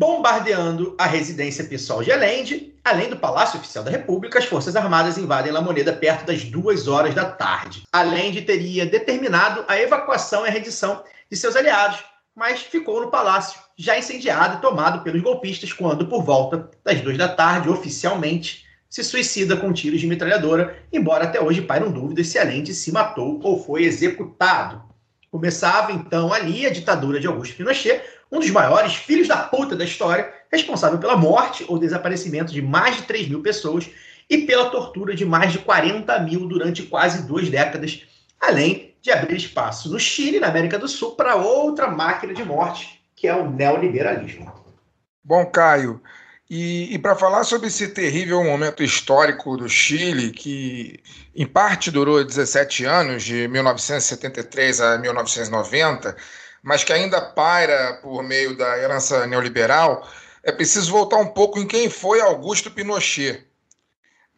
[0.00, 5.18] bombardeando a residência pessoal de Allende, além do Palácio Oficial da República, as Forças Armadas
[5.18, 7.82] invadem La Moneda perto das duas horas da tarde.
[7.92, 12.02] Allende teria determinado a evacuação e a rendição de seus aliados,
[12.34, 17.18] mas ficou no palácio, já incendiado e tomado pelos golpistas, quando, por volta das duas
[17.18, 22.38] da tarde, oficialmente, se suicida com tiros de metralhadora, embora até hoje pairam dúvidas se
[22.38, 24.87] Allende se matou ou foi executado.
[25.30, 29.84] Começava então ali a ditadura de Augusto Pinochet, um dos maiores filhos da puta da
[29.84, 33.90] história, responsável pela morte ou desaparecimento de mais de 3 mil pessoas
[34.28, 38.02] e pela tortura de mais de 40 mil durante quase duas décadas,
[38.40, 43.02] além de abrir espaço no Chile na América do Sul para outra máquina de morte,
[43.14, 44.52] que é o neoliberalismo.
[45.24, 46.00] Bom, Caio,
[46.50, 50.98] e, e para falar sobre esse terrível momento histórico do Chile, que
[51.34, 56.16] em parte durou 17 anos, de 1973 a 1990,
[56.62, 60.08] mas que ainda paira por meio da herança neoliberal,
[60.42, 63.46] é preciso voltar um pouco em quem foi Augusto Pinochet.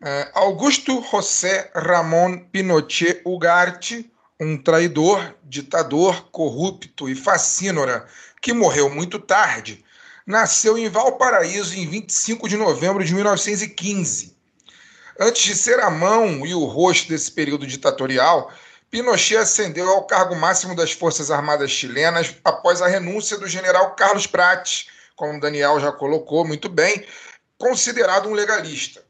[0.02, 8.06] Uh, Augusto José Ramón Pinochet Ugarte, um traidor, ditador, corrupto e facínora
[8.40, 9.84] que morreu muito tarde,
[10.30, 14.36] nasceu em Valparaíso em 25 de novembro de 1915.
[15.18, 18.50] Antes de ser a mão e o rosto desse período ditatorial,
[18.90, 24.26] Pinochet ascendeu ao cargo máximo das Forças Armadas chilenas após a renúncia do general Carlos
[24.26, 27.04] Prates, como Daniel já colocou muito bem,
[27.58, 29.04] considerado um legalista.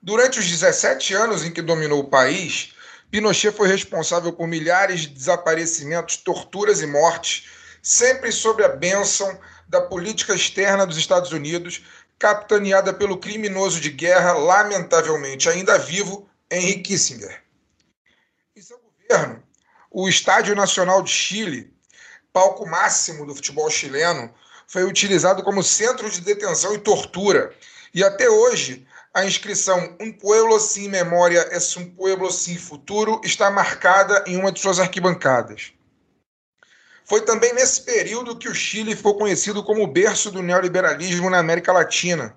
[0.00, 2.74] Durante os 17 anos em que dominou o país,
[3.10, 7.48] Pinochet foi responsável por milhares de desaparecimentos, torturas e mortes,
[7.82, 9.38] sempre sob a bênção
[9.74, 11.82] da política externa dos Estados Unidos,
[12.16, 17.42] capitaneada pelo criminoso de guerra, lamentavelmente ainda vivo, Henry Kissinger.
[18.54, 19.42] Em seu governo,
[19.90, 21.74] o Estádio Nacional de Chile,
[22.32, 24.32] palco máximo do futebol chileno,
[24.68, 27.52] foi utilizado como centro de detenção e tortura.
[27.92, 33.50] E até hoje, a inscrição Um Pueblo Sin Memória é um Pueblo Sin Futuro está
[33.50, 35.72] marcada em uma de suas arquibancadas.
[37.04, 41.38] Foi também nesse período que o Chile foi conhecido como o berço do neoliberalismo na
[41.38, 42.34] América Latina.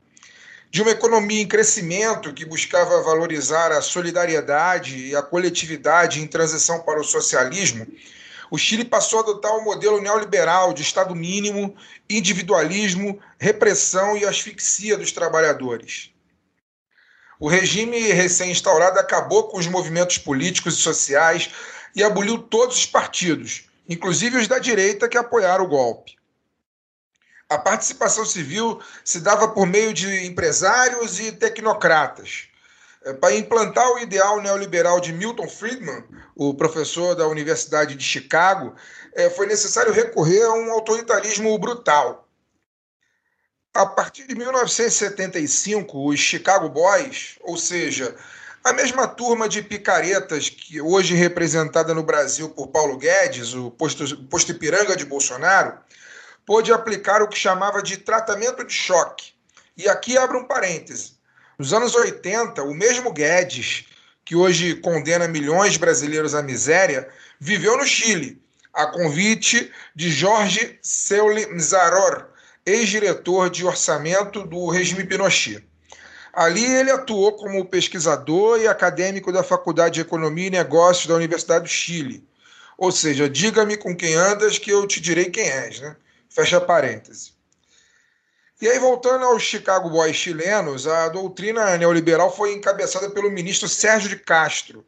[0.70, 6.82] De uma economia em crescimento que buscava valorizar a solidariedade e a coletividade em transição
[6.82, 7.88] para o socialismo,
[8.52, 11.74] o Chile passou a adotar um modelo neoliberal de Estado mínimo,
[12.10, 16.12] individualismo, repressão e asfixia dos trabalhadores.
[17.40, 21.50] O regime recém-instaurado acabou com os movimentos políticos e sociais
[21.96, 26.18] e aboliu todos os partidos, inclusive os da direita que apoiaram o golpe.
[27.50, 32.50] A participação civil se dava por meio de empresários e tecnocratas.
[33.06, 36.04] É, para implantar o ideal neoliberal de Milton Friedman,
[36.36, 38.76] o professor da Universidade de Chicago,
[39.14, 42.28] é, foi necessário recorrer a um autoritarismo brutal.
[43.74, 48.14] A partir de 1975, os Chicago Boys, ou seja,
[48.68, 54.18] a mesma turma de picaretas que hoje representada no Brasil por Paulo Guedes, o posto,
[54.26, 55.78] posto Ipiranga de Bolsonaro,
[56.46, 59.32] pôde aplicar o que chamava de tratamento de choque.
[59.78, 61.14] E aqui abre um parêntese.
[61.58, 63.86] Nos anos 80, o mesmo Guedes,
[64.26, 67.08] que hoje condena milhões de brasileiros à miséria,
[67.40, 68.42] viveu no Chile,
[68.74, 72.26] a convite de Jorge Seuli Mzaror,
[72.66, 75.66] ex-diretor de orçamento do regime Pinochet.
[76.38, 81.64] Ali ele atuou como pesquisador e acadêmico da Faculdade de Economia e Negócios da Universidade
[81.64, 82.24] do Chile.
[82.78, 85.96] Ou seja, diga-me com quem andas que eu te direi quem és, né?
[86.30, 87.32] Fecha parêntese.
[88.62, 94.08] E aí, voltando aos Chicago Boys chilenos, a doutrina neoliberal foi encabeçada pelo ministro Sérgio
[94.08, 94.86] de Castro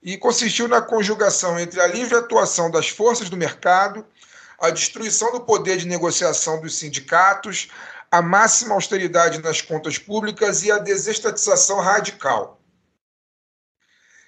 [0.00, 4.06] e consistiu na conjugação entre a livre atuação das forças do mercado,
[4.60, 7.68] a destruição do poder de negociação dos sindicatos,
[8.14, 12.60] a máxima austeridade nas contas públicas e a desestatização radical.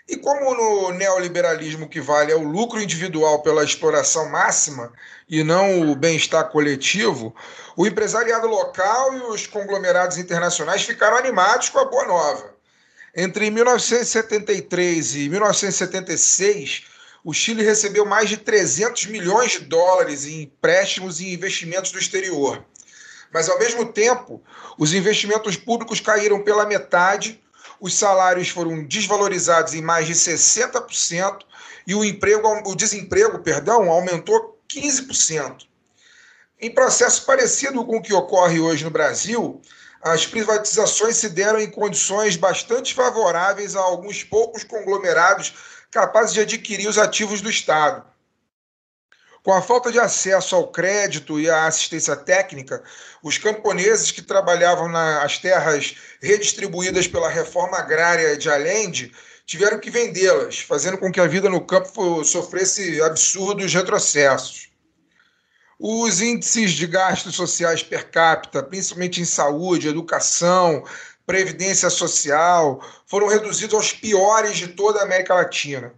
[0.08, 4.92] E como no neoliberalismo que vale é o lucro individual pela exploração máxima
[5.28, 7.32] e não o bem-estar coletivo,
[7.76, 12.56] o empresariado local e os conglomerados internacionais ficaram animados com a boa nova.
[13.14, 16.86] Entre 1973 e 1976,
[17.22, 22.64] o Chile recebeu mais de 300 milhões de dólares em empréstimos e investimentos do exterior.
[23.32, 24.42] Mas, ao mesmo tempo,
[24.78, 27.42] os investimentos públicos caíram pela metade,
[27.80, 31.40] os salários foram desvalorizados em mais de 60%
[31.86, 35.66] e o, emprego, o desemprego perdão, aumentou 15%.
[36.60, 39.60] Em processo parecido com o que ocorre hoje no Brasil,
[40.02, 45.54] as privatizações se deram em condições bastante favoráveis a alguns poucos conglomerados
[45.90, 48.04] capazes de adquirir os ativos do Estado.
[49.46, 52.82] Com a falta de acesso ao crédito e à assistência técnica,
[53.22, 59.12] os camponeses que trabalhavam nas terras redistribuídas pela reforma agrária de Allende
[59.46, 64.68] tiveram que vendê-las, fazendo com que a vida no campo sofresse absurdos retrocessos.
[65.78, 70.82] Os índices de gastos sociais per capita, principalmente em saúde, educação,
[71.24, 75.94] previdência social, foram reduzidos aos piores de toda a América Latina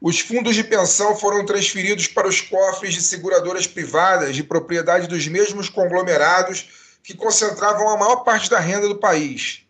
[0.00, 5.26] os fundos de pensão foram transferidos para os cofres de seguradoras privadas de propriedade dos
[5.26, 9.62] mesmos conglomerados que concentravam a maior parte da renda do país.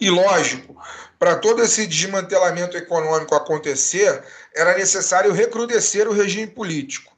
[0.00, 0.76] E lógico,
[1.18, 4.22] para todo esse desmantelamento econômico acontecer,
[4.54, 7.14] era necessário recrudescer o regime político.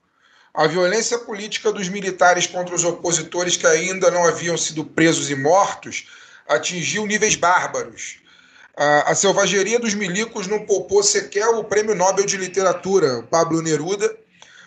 [0.54, 5.34] A violência política dos militares contra os opositores que ainda não haviam sido presos e
[5.34, 6.06] mortos
[6.46, 8.20] atingiu níveis bárbaros
[8.76, 14.14] a, selvageria dos milicos não poupou sequer o prêmio Nobel de Literatura, Pablo Neruda,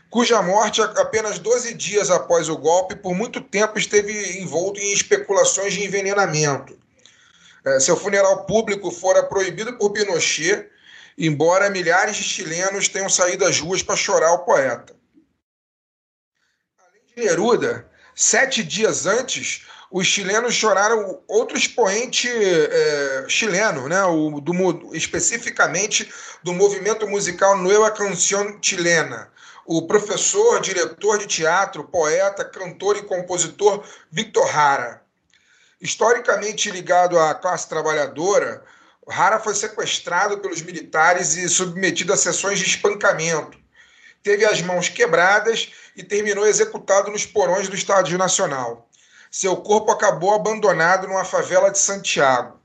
[0.09, 5.73] cuja morte, apenas 12 dias após o golpe, por muito tempo esteve envolto em especulações
[5.73, 6.75] de envenenamento.
[7.63, 10.67] É, seu funeral público fora proibido por Pinochet,
[11.15, 14.95] embora milhares de chilenos tenham saído às ruas para chorar o poeta.
[16.79, 24.39] Além de Neruda, sete dias antes, os chilenos choraram outro expoente é, chileno, né, o,
[24.39, 26.11] do, especificamente
[26.43, 29.31] do movimento musical Nueva Canción Chilena,
[29.65, 35.01] o professor, diretor de teatro, poeta, cantor e compositor Victor Hara.
[35.81, 38.63] Historicamente ligado à classe trabalhadora,
[39.07, 43.57] Hara foi sequestrado pelos militares e submetido a sessões de espancamento.
[44.21, 48.88] Teve as mãos quebradas e terminou executado nos porões do Estádio Nacional.
[49.31, 52.58] Seu corpo acabou abandonado numa favela de Santiago.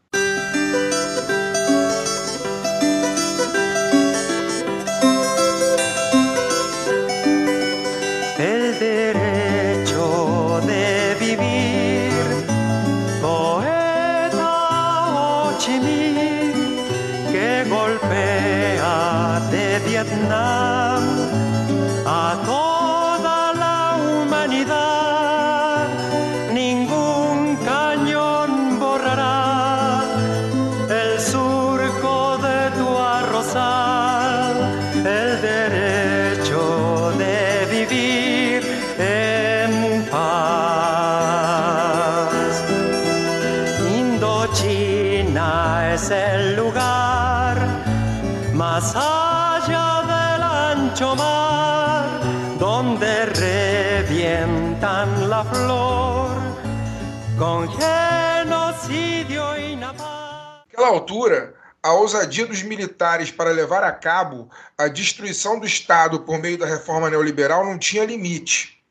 [60.75, 66.41] Naquela altura, a ousadia dos militares para levar a cabo a destruição do Estado por
[66.41, 68.83] meio da reforma neoliberal não tinha limite.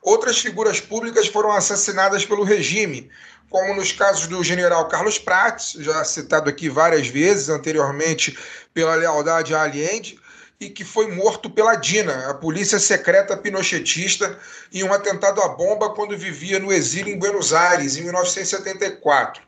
[0.00, 3.10] Outras figuras públicas foram assassinadas pelo regime,
[3.50, 8.38] como nos casos do general Carlos Prates, já citado aqui várias vezes anteriormente
[8.72, 10.20] pela lealdade a Allende,
[10.60, 14.38] e que foi morto pela DINA, a polícia secreta pinochetista,
[14.72, 19.47] em um atentado à bomba quando vivia no exílio em Buenos Aires, em 1974.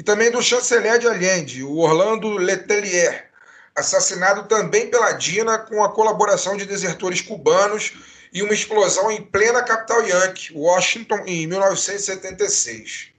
[0.00, 3.30] E também do chanceler de Allende, o Orlando Letelier,
[3.76, 7.92] assassinado também pela DINA com a colaboração de desertores cubanos
[8.32, 13.10] e uma explosão em plena capital yankee, Washington, em 1976.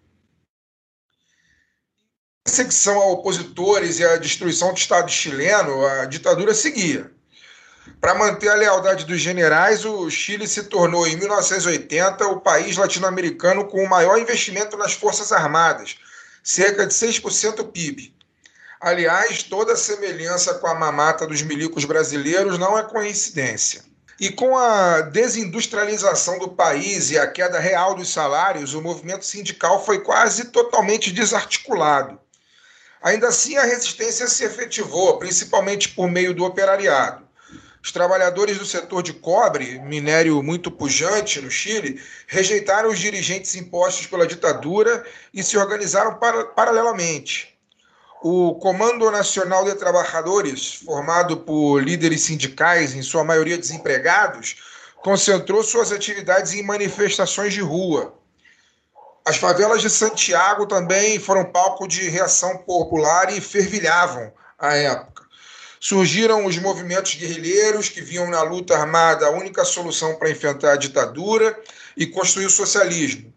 [2.47, 7.11] A perseguição a opositores e a destruição do Estado chileno, a ditadura seguia.
[7.99, 13.67] Para manter a lealdade dos generais, o Chile se tornou, em 1980, o país latino-americano
[13.67, 15.97] com o maior investimento nas Forças Armadas,
[16.43, 18.13] cerca de 6% do PIB.
[18.79, 23.83] Aliás, toda semelhança com a mamata dos milicos brasileiros não é coincidência.
[24.19, 29.83] E com a desindustrialização do país e a queda real dos salários, o movimento sindical
[29.83, 32.19] foi quase totalmente desarticulado.
[33.01, 37.27] Ainda assim, a resistência se efetivou, principalmente por meio do operariado.
[37.83, 44.05] Os trabalhadores do setor de cobre, minério muito pujante no Chile, rejeitaram os dirigentes impostos
[44.05, 45.03] pela ditadura
[45.33, 47.57] e se organizaram para, paralelamente.
[48.23, 54.57] O Comando Nacional de Trabalhadores, formado por líderes sindicais, em sua maioria desempregados,
[54.97, 58.13] concentrou suas atividades em manifestações de rua.
[59.25, 65.20] As favelas de Santiago também foram palco de reação popular e fervilhavam à época.
[65.83, 70.75] Surgiram os movimentos guerrilheiros que viam na luta armada a única solução para enfrentar a
[70.75, 71.59] ditadura
[71.97, 73.33] e construir o socialismo.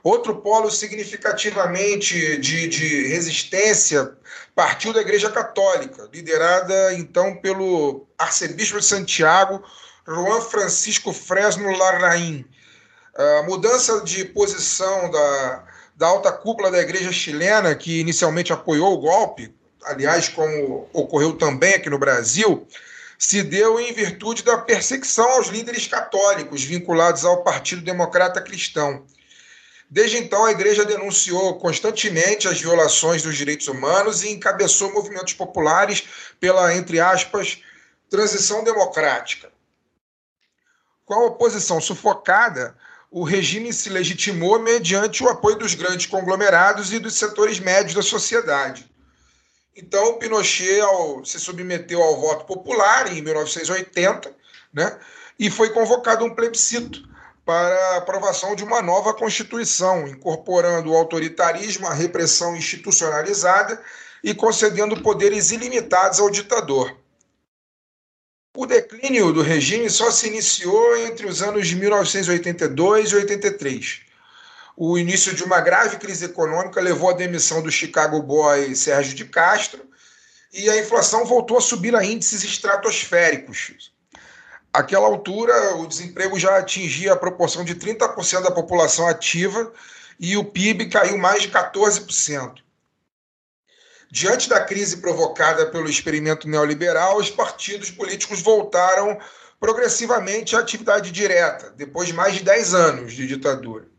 [0.00, 4.16] Outro polo significativamente de, de, resistência
[4.54, 9.60] partiu da Igreja Católica, liderada então pelo arcebispo de Santiago,
[10.06, 12.44] Juan Francisco Fresno Larraín.
[13.12, 15.64] A mudança de posição da,
[15.96, 19.52] da alta cúpula da Igreja chilena, que inicialmente apoiou o golpe,
[19.86, 22.66] aliás, como ocorreu também aqui no Brasil,
[23.18, 29.06] se deu em virtude da perseguição aos líderes católicos vinculados ao Partido Democrata Cristão.
[29.88, 36.02] Desde então, a igreja denunciou constantemente as violações dos direitos humanos e encabeçou movimentos populares
[36.40, 37.62] pela, entre aspas,
[38.10, 39.50] transição democrática.
[41.04, 42.76] Com a oposição sufocada,
[43.08, 48.02] o regime se legitimou mediante o apoio dos grandes conglomerados e dos setores médios da
[48.02, 48.90] sociedade.
[49.76, 54.34] Então, Pinochet ao, se submeteu ao voto popular em 1980,
[54.72, 54.98] né,
[55.38, 57.06] e foi convocado um plebiscito
[57.44, 63.80] para a aprovação de uma nova Constituição, incorporando o autoritarismo, a repressão institucionalizada
[64.24, 66.96] e concedendo poderes ilimitados ao ditador.
[68.56, 74.05] O declínio do regime só se iniciou entre os anos de 1982 e 83.
[74.78, 79.24] O início de uma grave crise econômica levou à demissão do Chicago Boy Sérgio de
[79.24, 79.82] Castro
[80.52, 83.90] e a inflação voltou a subir a índices estratosféricos.
[84.70, 89.72] Aquela altura, o desemprego já atingia a proporção de 30% da população ativa
[90.20, 92.56] e o PIB caiu mais de 14%.
[94.10, 99.18] Diante da crise provocada pelo experimento neoliberal, os partidos políticos voltaram
[99.58, 103.95] progressivamente à atividade direta, depois de mais de 10 anos de ditadura.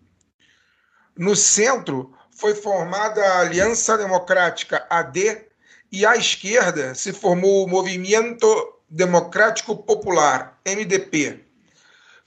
[1.17, 5.47] No centro foi formada a Aliança Democrática AD
[5.91, 8.47] e à esquerda se formou o Movimento
[8.87, 11.43] Democrático Popular, MDP.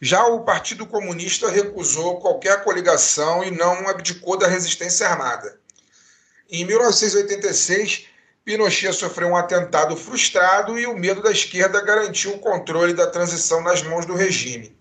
[0.01, 5.61] Já o Partido Comunista recusou qualquer coligação e não abdicou da resistência armada.
[6.51, 8.07] Em 1986,
[8.45, 13.63] Pinochet sofreu um atentado frustrado e o medo da esquerda garantiu o controle da transição
[13.63, 14.77] nas mãos do regime.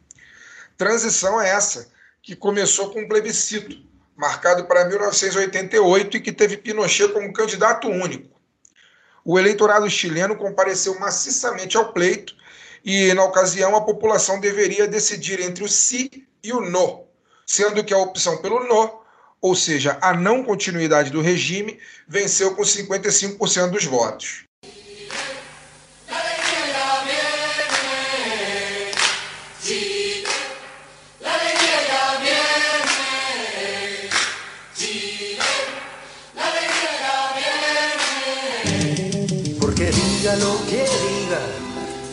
[0.75, 1.91] Transição é essa
[2.23, 3.88] que começou com um plebiscito,
[4.19, 8.37] marcado para 1988 e que teve Pinochet como candidato único.
[9.23, 12.35] O eleitorado chileno compareceu maciçamente ao pleito
[12.83, 16.09] e, na ocasião, a população deveria decidir entre o sim
[16.43, 17.05] e o no,
[17.45, 18.99] sendo que a opção pelo no
[19.41, 24.43] ou seja, a não continuidade do regime, venceu com 55% dos votos.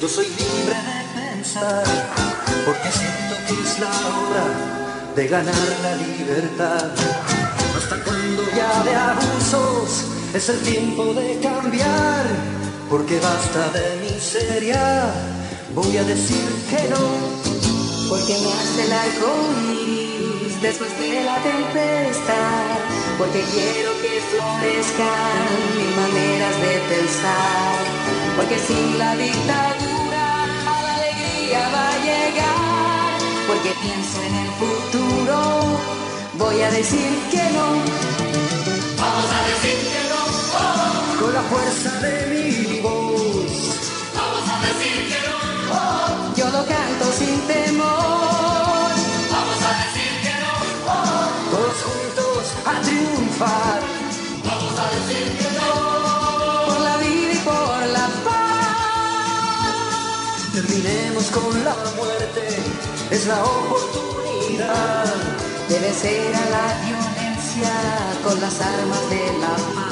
[0.06, 1.82] Yo soy libre de pensar,
[2.64, 4.46] porque siento que es la hora
[5.16, 6.92] de ganar la libertad.
[7.76, 12.24] Hasta cuando ya de abusos es el tiempo de cambiar,
[12.88, 15.10] porque basta de miseria,
[15.74, 17.04] voy a decir que no.
[18.08, 19.30] Porque me hace el arco
[19.72, 23.05] iris después de la tempestad.
[23.18, 27.78] Porque quiero que florezcan mis maneras de pensar.
[28.36, 30.26] Porque sin la dictadura
[30.84, 33.18] la alegría va a llegar.
[33.48, 35.38] Porque pienso en el futuro,
[36.34, 37.66] voy a decir que no.
[39.00, 40.22] Vamos a decir que no.
[40.60, 41.20] Oh.
[41.20, 43.50] Con la fuerza de mi voz.
[44.14, 45.36] Vamos a decir que no.
[45.72, 46.34] Oh.
[46.36, 47.55] Yo lo canto sin temor.
[61.32, 62.46] Con la muerte.
[63.10, 65.04] Es la oportunidad
[65.68, 67.72] de vencer a la violencia
[68.22, 69.86] con las armas de la.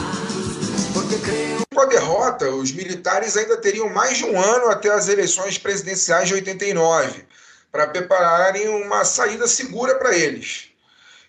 [1.75, 6.29] Com a derrota, os militares ainda teriam mais de um ano até as eleições presidenciais
[6.29, 7.25] de 89
[7.73, 10.71] para prepararem uma saída segura para eles.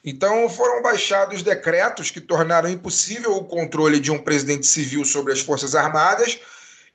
[0.03, 5.39] Então foram baixados decretos que tornaram impossível o controle de um presidente civil sobre as
[5.39, 6.39] Forças Armadas,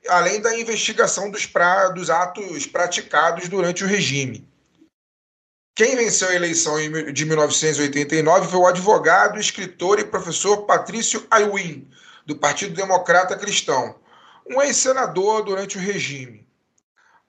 [0.07, 1.89] além da investigação dos, pra...
[1.89, 4.49] dos atos praticados durante o regime.
[5.73, 6.75] Quem venceu a eleição
[7.13, 11.89] de 1989 foi o advogado, escritor e professor Patrício Aywin,
[12.25, 13.95] do Partido Democrata Cristão,
[14.45, 16.45] um ex-senador durante o regime.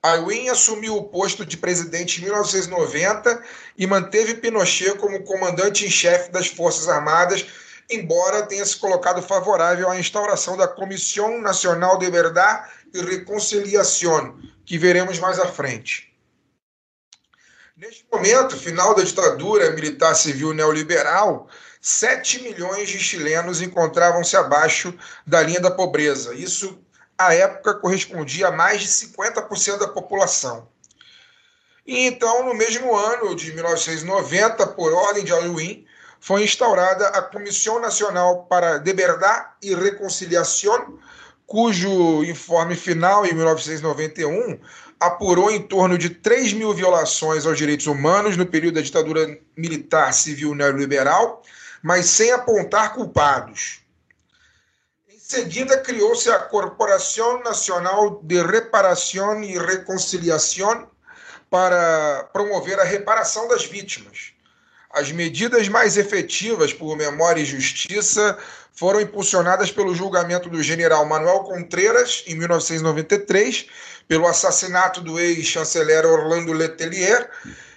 [0.03, 3.41] Aywin assumiu o posto de presidente em 1990
[3.77, 7.45] e manteve Pinochet como comandante em chefe das Forças Armadas,
[7.89, 14.77] embora tenha se colocado favorável à instauração da Comissão Nacional de Verdade e Reconciliação, que
[14.77, 16.13] veremos mais à frente.
[17.75, 21.49] Neste momento, final da ditadura militar civil neoliberal,
[21.81, 26.33] 7 milhões de chilenos encontravam-se abaixo da linha da pobreza.
[26.33, 26.79] Isso,
[27.17, 30.69] à época, correspondia a mais de 50% da população.
[31.85, 35.85] E então, no mesmo ano de 1990, por ordem de Aluim,
[36.23, 40.97] foi instaurada a Comissão Nacional para Liberdade e Reconciliação,
[41.45, 44.57] cujo informe final, em 1991,
[44.97, 50.13] apurou em torno de 3 mil violações aos direitos humanos no período da ditadura militar
[50.13, 51.41] civil neoliberal,
[51.81, 53.81] mas sem apontar culpados.
[55.09, 60.89] Em seguida, criou-se a Corporação Nacional de Reparação e Reconciliação
[61.49, 64.32] para promover a reparação das vítimas.
[64.93, 68.37] As medidas mais efetivas por memória e justiça
[68.75, 73.65] foram impulsionadas pelo julgamento do general Manuel Contreras, em 1993,
[74.07, 77.27] pelo assassinato do ex-chanceler Orlando Letelier,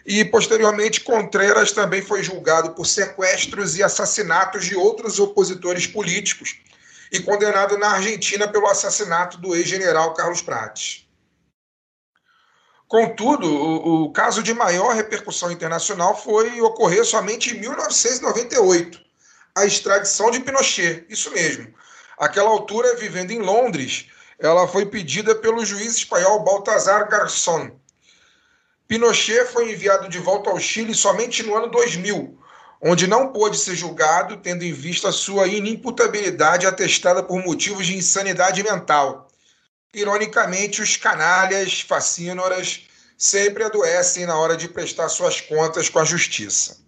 [0.04, 6.58] e posteriormente Contreras também foi julgado por sequestros e assassinatos de outros opositores políticos
[7.10, 11.05] e condenado na Argentina pelo assassinato do ex-general Carlos Prates.
[12.88, 19.00] Contudo, o, o, caso de maior repercussão internacional foi ocorrer somente em 1998,
[19.56, 21.74] a extradição de Pinochet, isso mesmo.
[22.16, 24.06] Aquela altura, vivendo em Londres,
[24.38, 27.72] ela foi pedida pelo juiz espanhol Baltasar Garzón.
[28.86, 32.38] Pinochet foi enviado de volta ao Chile somente no ano 2000,
[32.80, 38.62] onde não pôde ser julgado, tendo em vista sua inimputabilidade atestada por motivos de insanidade
[38.62, 39.25] mental.
[39.94, 46.78] Ironicamente, os canalhas facínoras sempre adoecem na hora de prestar suas contas com a justiça.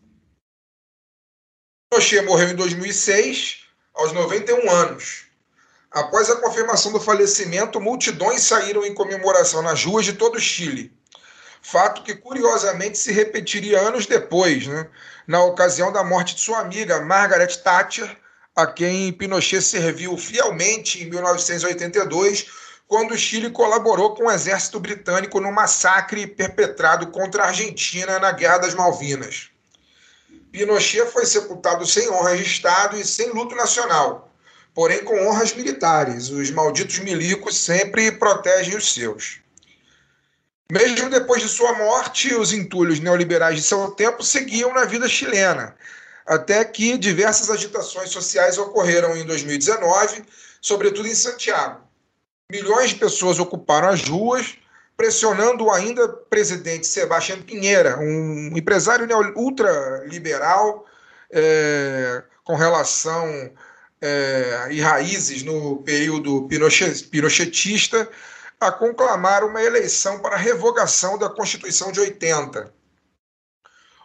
[1.91, 5.25] Pinochet morreu em 2006, aos 91 anos.
[5.91, 10.93] Após a confirmação do falecimento, multidões saíram em comemoração nas ruas de todo o Chile.
[11.63, 14.89] Fato que, curiosamente, se repetiria anos depois, né?
[15.27, 18.17] na ocasião da morte de sua amiga Margaret Thatcher,
[18.55, 22.47] a quem Pinochet serviu fielmente em 1982,
[22.89, 28.33] quando o Chile colaborou com o exército britânico no massacre perpetrado contra a Argentina na
[28.33, 29.51] Guerra das Malvinas.
[30.51, 34.33] Pinochet foi sepultado sem honras de Estado e sem luto nacional,
[34.75, 36.31] porém com honras militares.
[36.31, 39.41] Os malditos milicos sempre protegem os seus.
[40.73, 45.77] Mesmo depois de sua morte, os entulhos neoliberais de seu tempo seguiam na vida chilena,
[46.27, 50.25] até que diversas agitações sociais ocorreram em 2019,
[50.61, 51.88] sobretudo em Santiago.
[52.51, 54.57] Milhões de pessoas ocuparam as ruas,
[54.97, 60.87] pressionando o ainda presidente Sebastião Pinheira, um empresário ultraliberal
[61.31, 63.53] é, com relação
[64.01, 68.09] é, e raízes no período pinochet, pinochetista,
[68.59, 72.73] a conclamar uma eleição para revogação da Constituição de 80.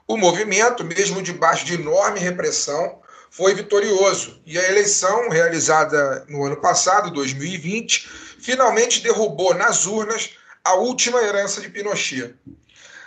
[0.05, 6.57] O movimento, mesmo debaixo de enorme repressão, foi vitorioso e a eleição, realizada no ano
[6.57, 10.31] passado, 2020, finalmente derrubou nas urnas
[10.65, 12.35] a última herança de Pinochet.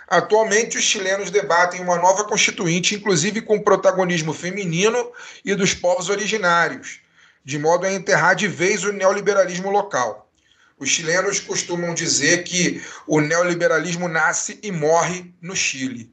[0.08, 5.12] Atualmente, os chilenos debatem uma nova constituinte, inclusive com protagonismo feminino
[5.44, 7.00] e dos povos originários,
[7.44, 10.30] de modo a enterrar de vez o neoliberalismo local.
[10.78, 16.10] Os chilenos costumam dizer que o neoliberalismo nasce e morre no Chile.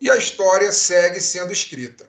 [0.00, 2.08] E a história segue sendo escrita.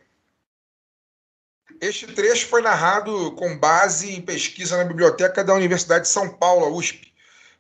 [1.80, 6.75] Este trecho foi narrado com base em pesquisa na biblioteca da Universidade de São Paulo,
[6.75, 7.13] USP.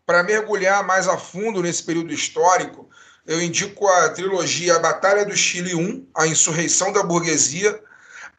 [0.05, 2.89] Para mergulhar mais a fundo nesse período histórico,
[3.27, 7.79] eu indico a trilogia A Batalha do Chile I, A Insurreição da Burguesia,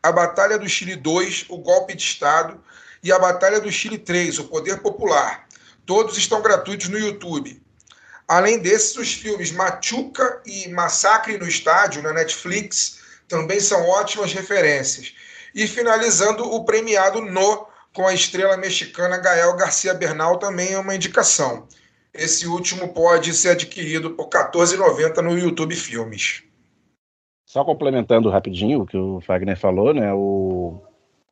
[0.03, 2.61] A Batalha do Chile II, O Golpe de Estado,
[3.03, 5.47] e A Batalha do Chile III, O Poder Popular,
[5.89, 7.63] Todos estão gratuitos no YouTube.
[8.29, 15.15] Além desses, os filmes Machuca e Massacre no Estádio, na Netflix, também são ótimas referências.
[15.55, 20.95] E finalizando, o premiado No, com a estrela mexicana Gael Garcia Bernal, também é uma
[20.95, 21.67] indicação.
[22.13, 26.43] Esse último pode ser adquirido por R$ 14,90 no YouTube Filmes.
[27.47, 30.13] Só complementando rapidinho o que o Fagner falou, né?
[30.13, 30.83] O,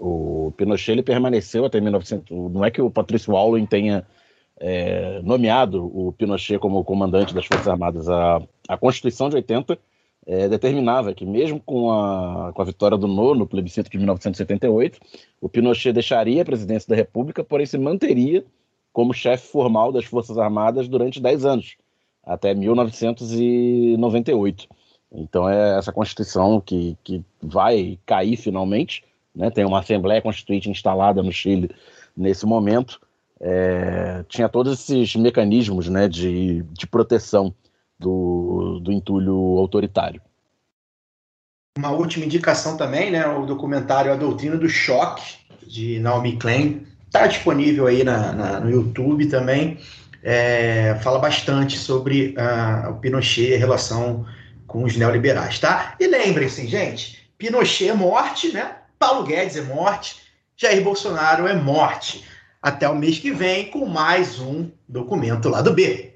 [0.00, 2.30] o Pinochet ele permaneceu até 1900.
[2.52, 4.06] Não é que o Patrício Aulin tenha
[4.58, 9.78] é, nomeado o Pinochet como comandante das Forças Armadas, a, a Constituição de 80
[10.27, 14.99] é, determinava que, mesmo com a, com a vitória do No no plebiscito de 1978,
[15.41, 18.45] o Pinochet deixaria a presidência da República, porém se manteria
[18.93, 21.77] como chefe formal das Forças Armadas durante 10 anos,
[22.24, 24.66] até 1998.
[25.12, 29.05] Então é essa Constituição que, que vai cair finalmente,
[29.35, 29.51] né?
[29.51, 31.70] tem uma Assembleia Constituinte instalada no Chile
[32.16, 33.01] nesse momento,
[33.39, 37.55] é, tinha todos esses mecanismos né, de, de proteção
[37.99, 40.20] do, do entulho autoritário.
[41.78, 45.36] Uma última indicação também, né, o documentário A Doutrina do Choque,
[45.66, 49.78] de Naomi Klein, está disponível aí na, na, no YouTube também.
[50.22, 54.26] É, fala bastante sobre uh, o Pinochet e a relação
[54.66, 55.94] com os neoliberais, tá?
[56.01, 58.76] E lembrem-se, gente, Pinochet é morte, né?
[58.99, 60.16] Paulo Guedes é morte,
[60.57, 62.24] Jair Bolsonaro é morte
[62.61, 66.15] até o mês que vem com mais um documento lá do B.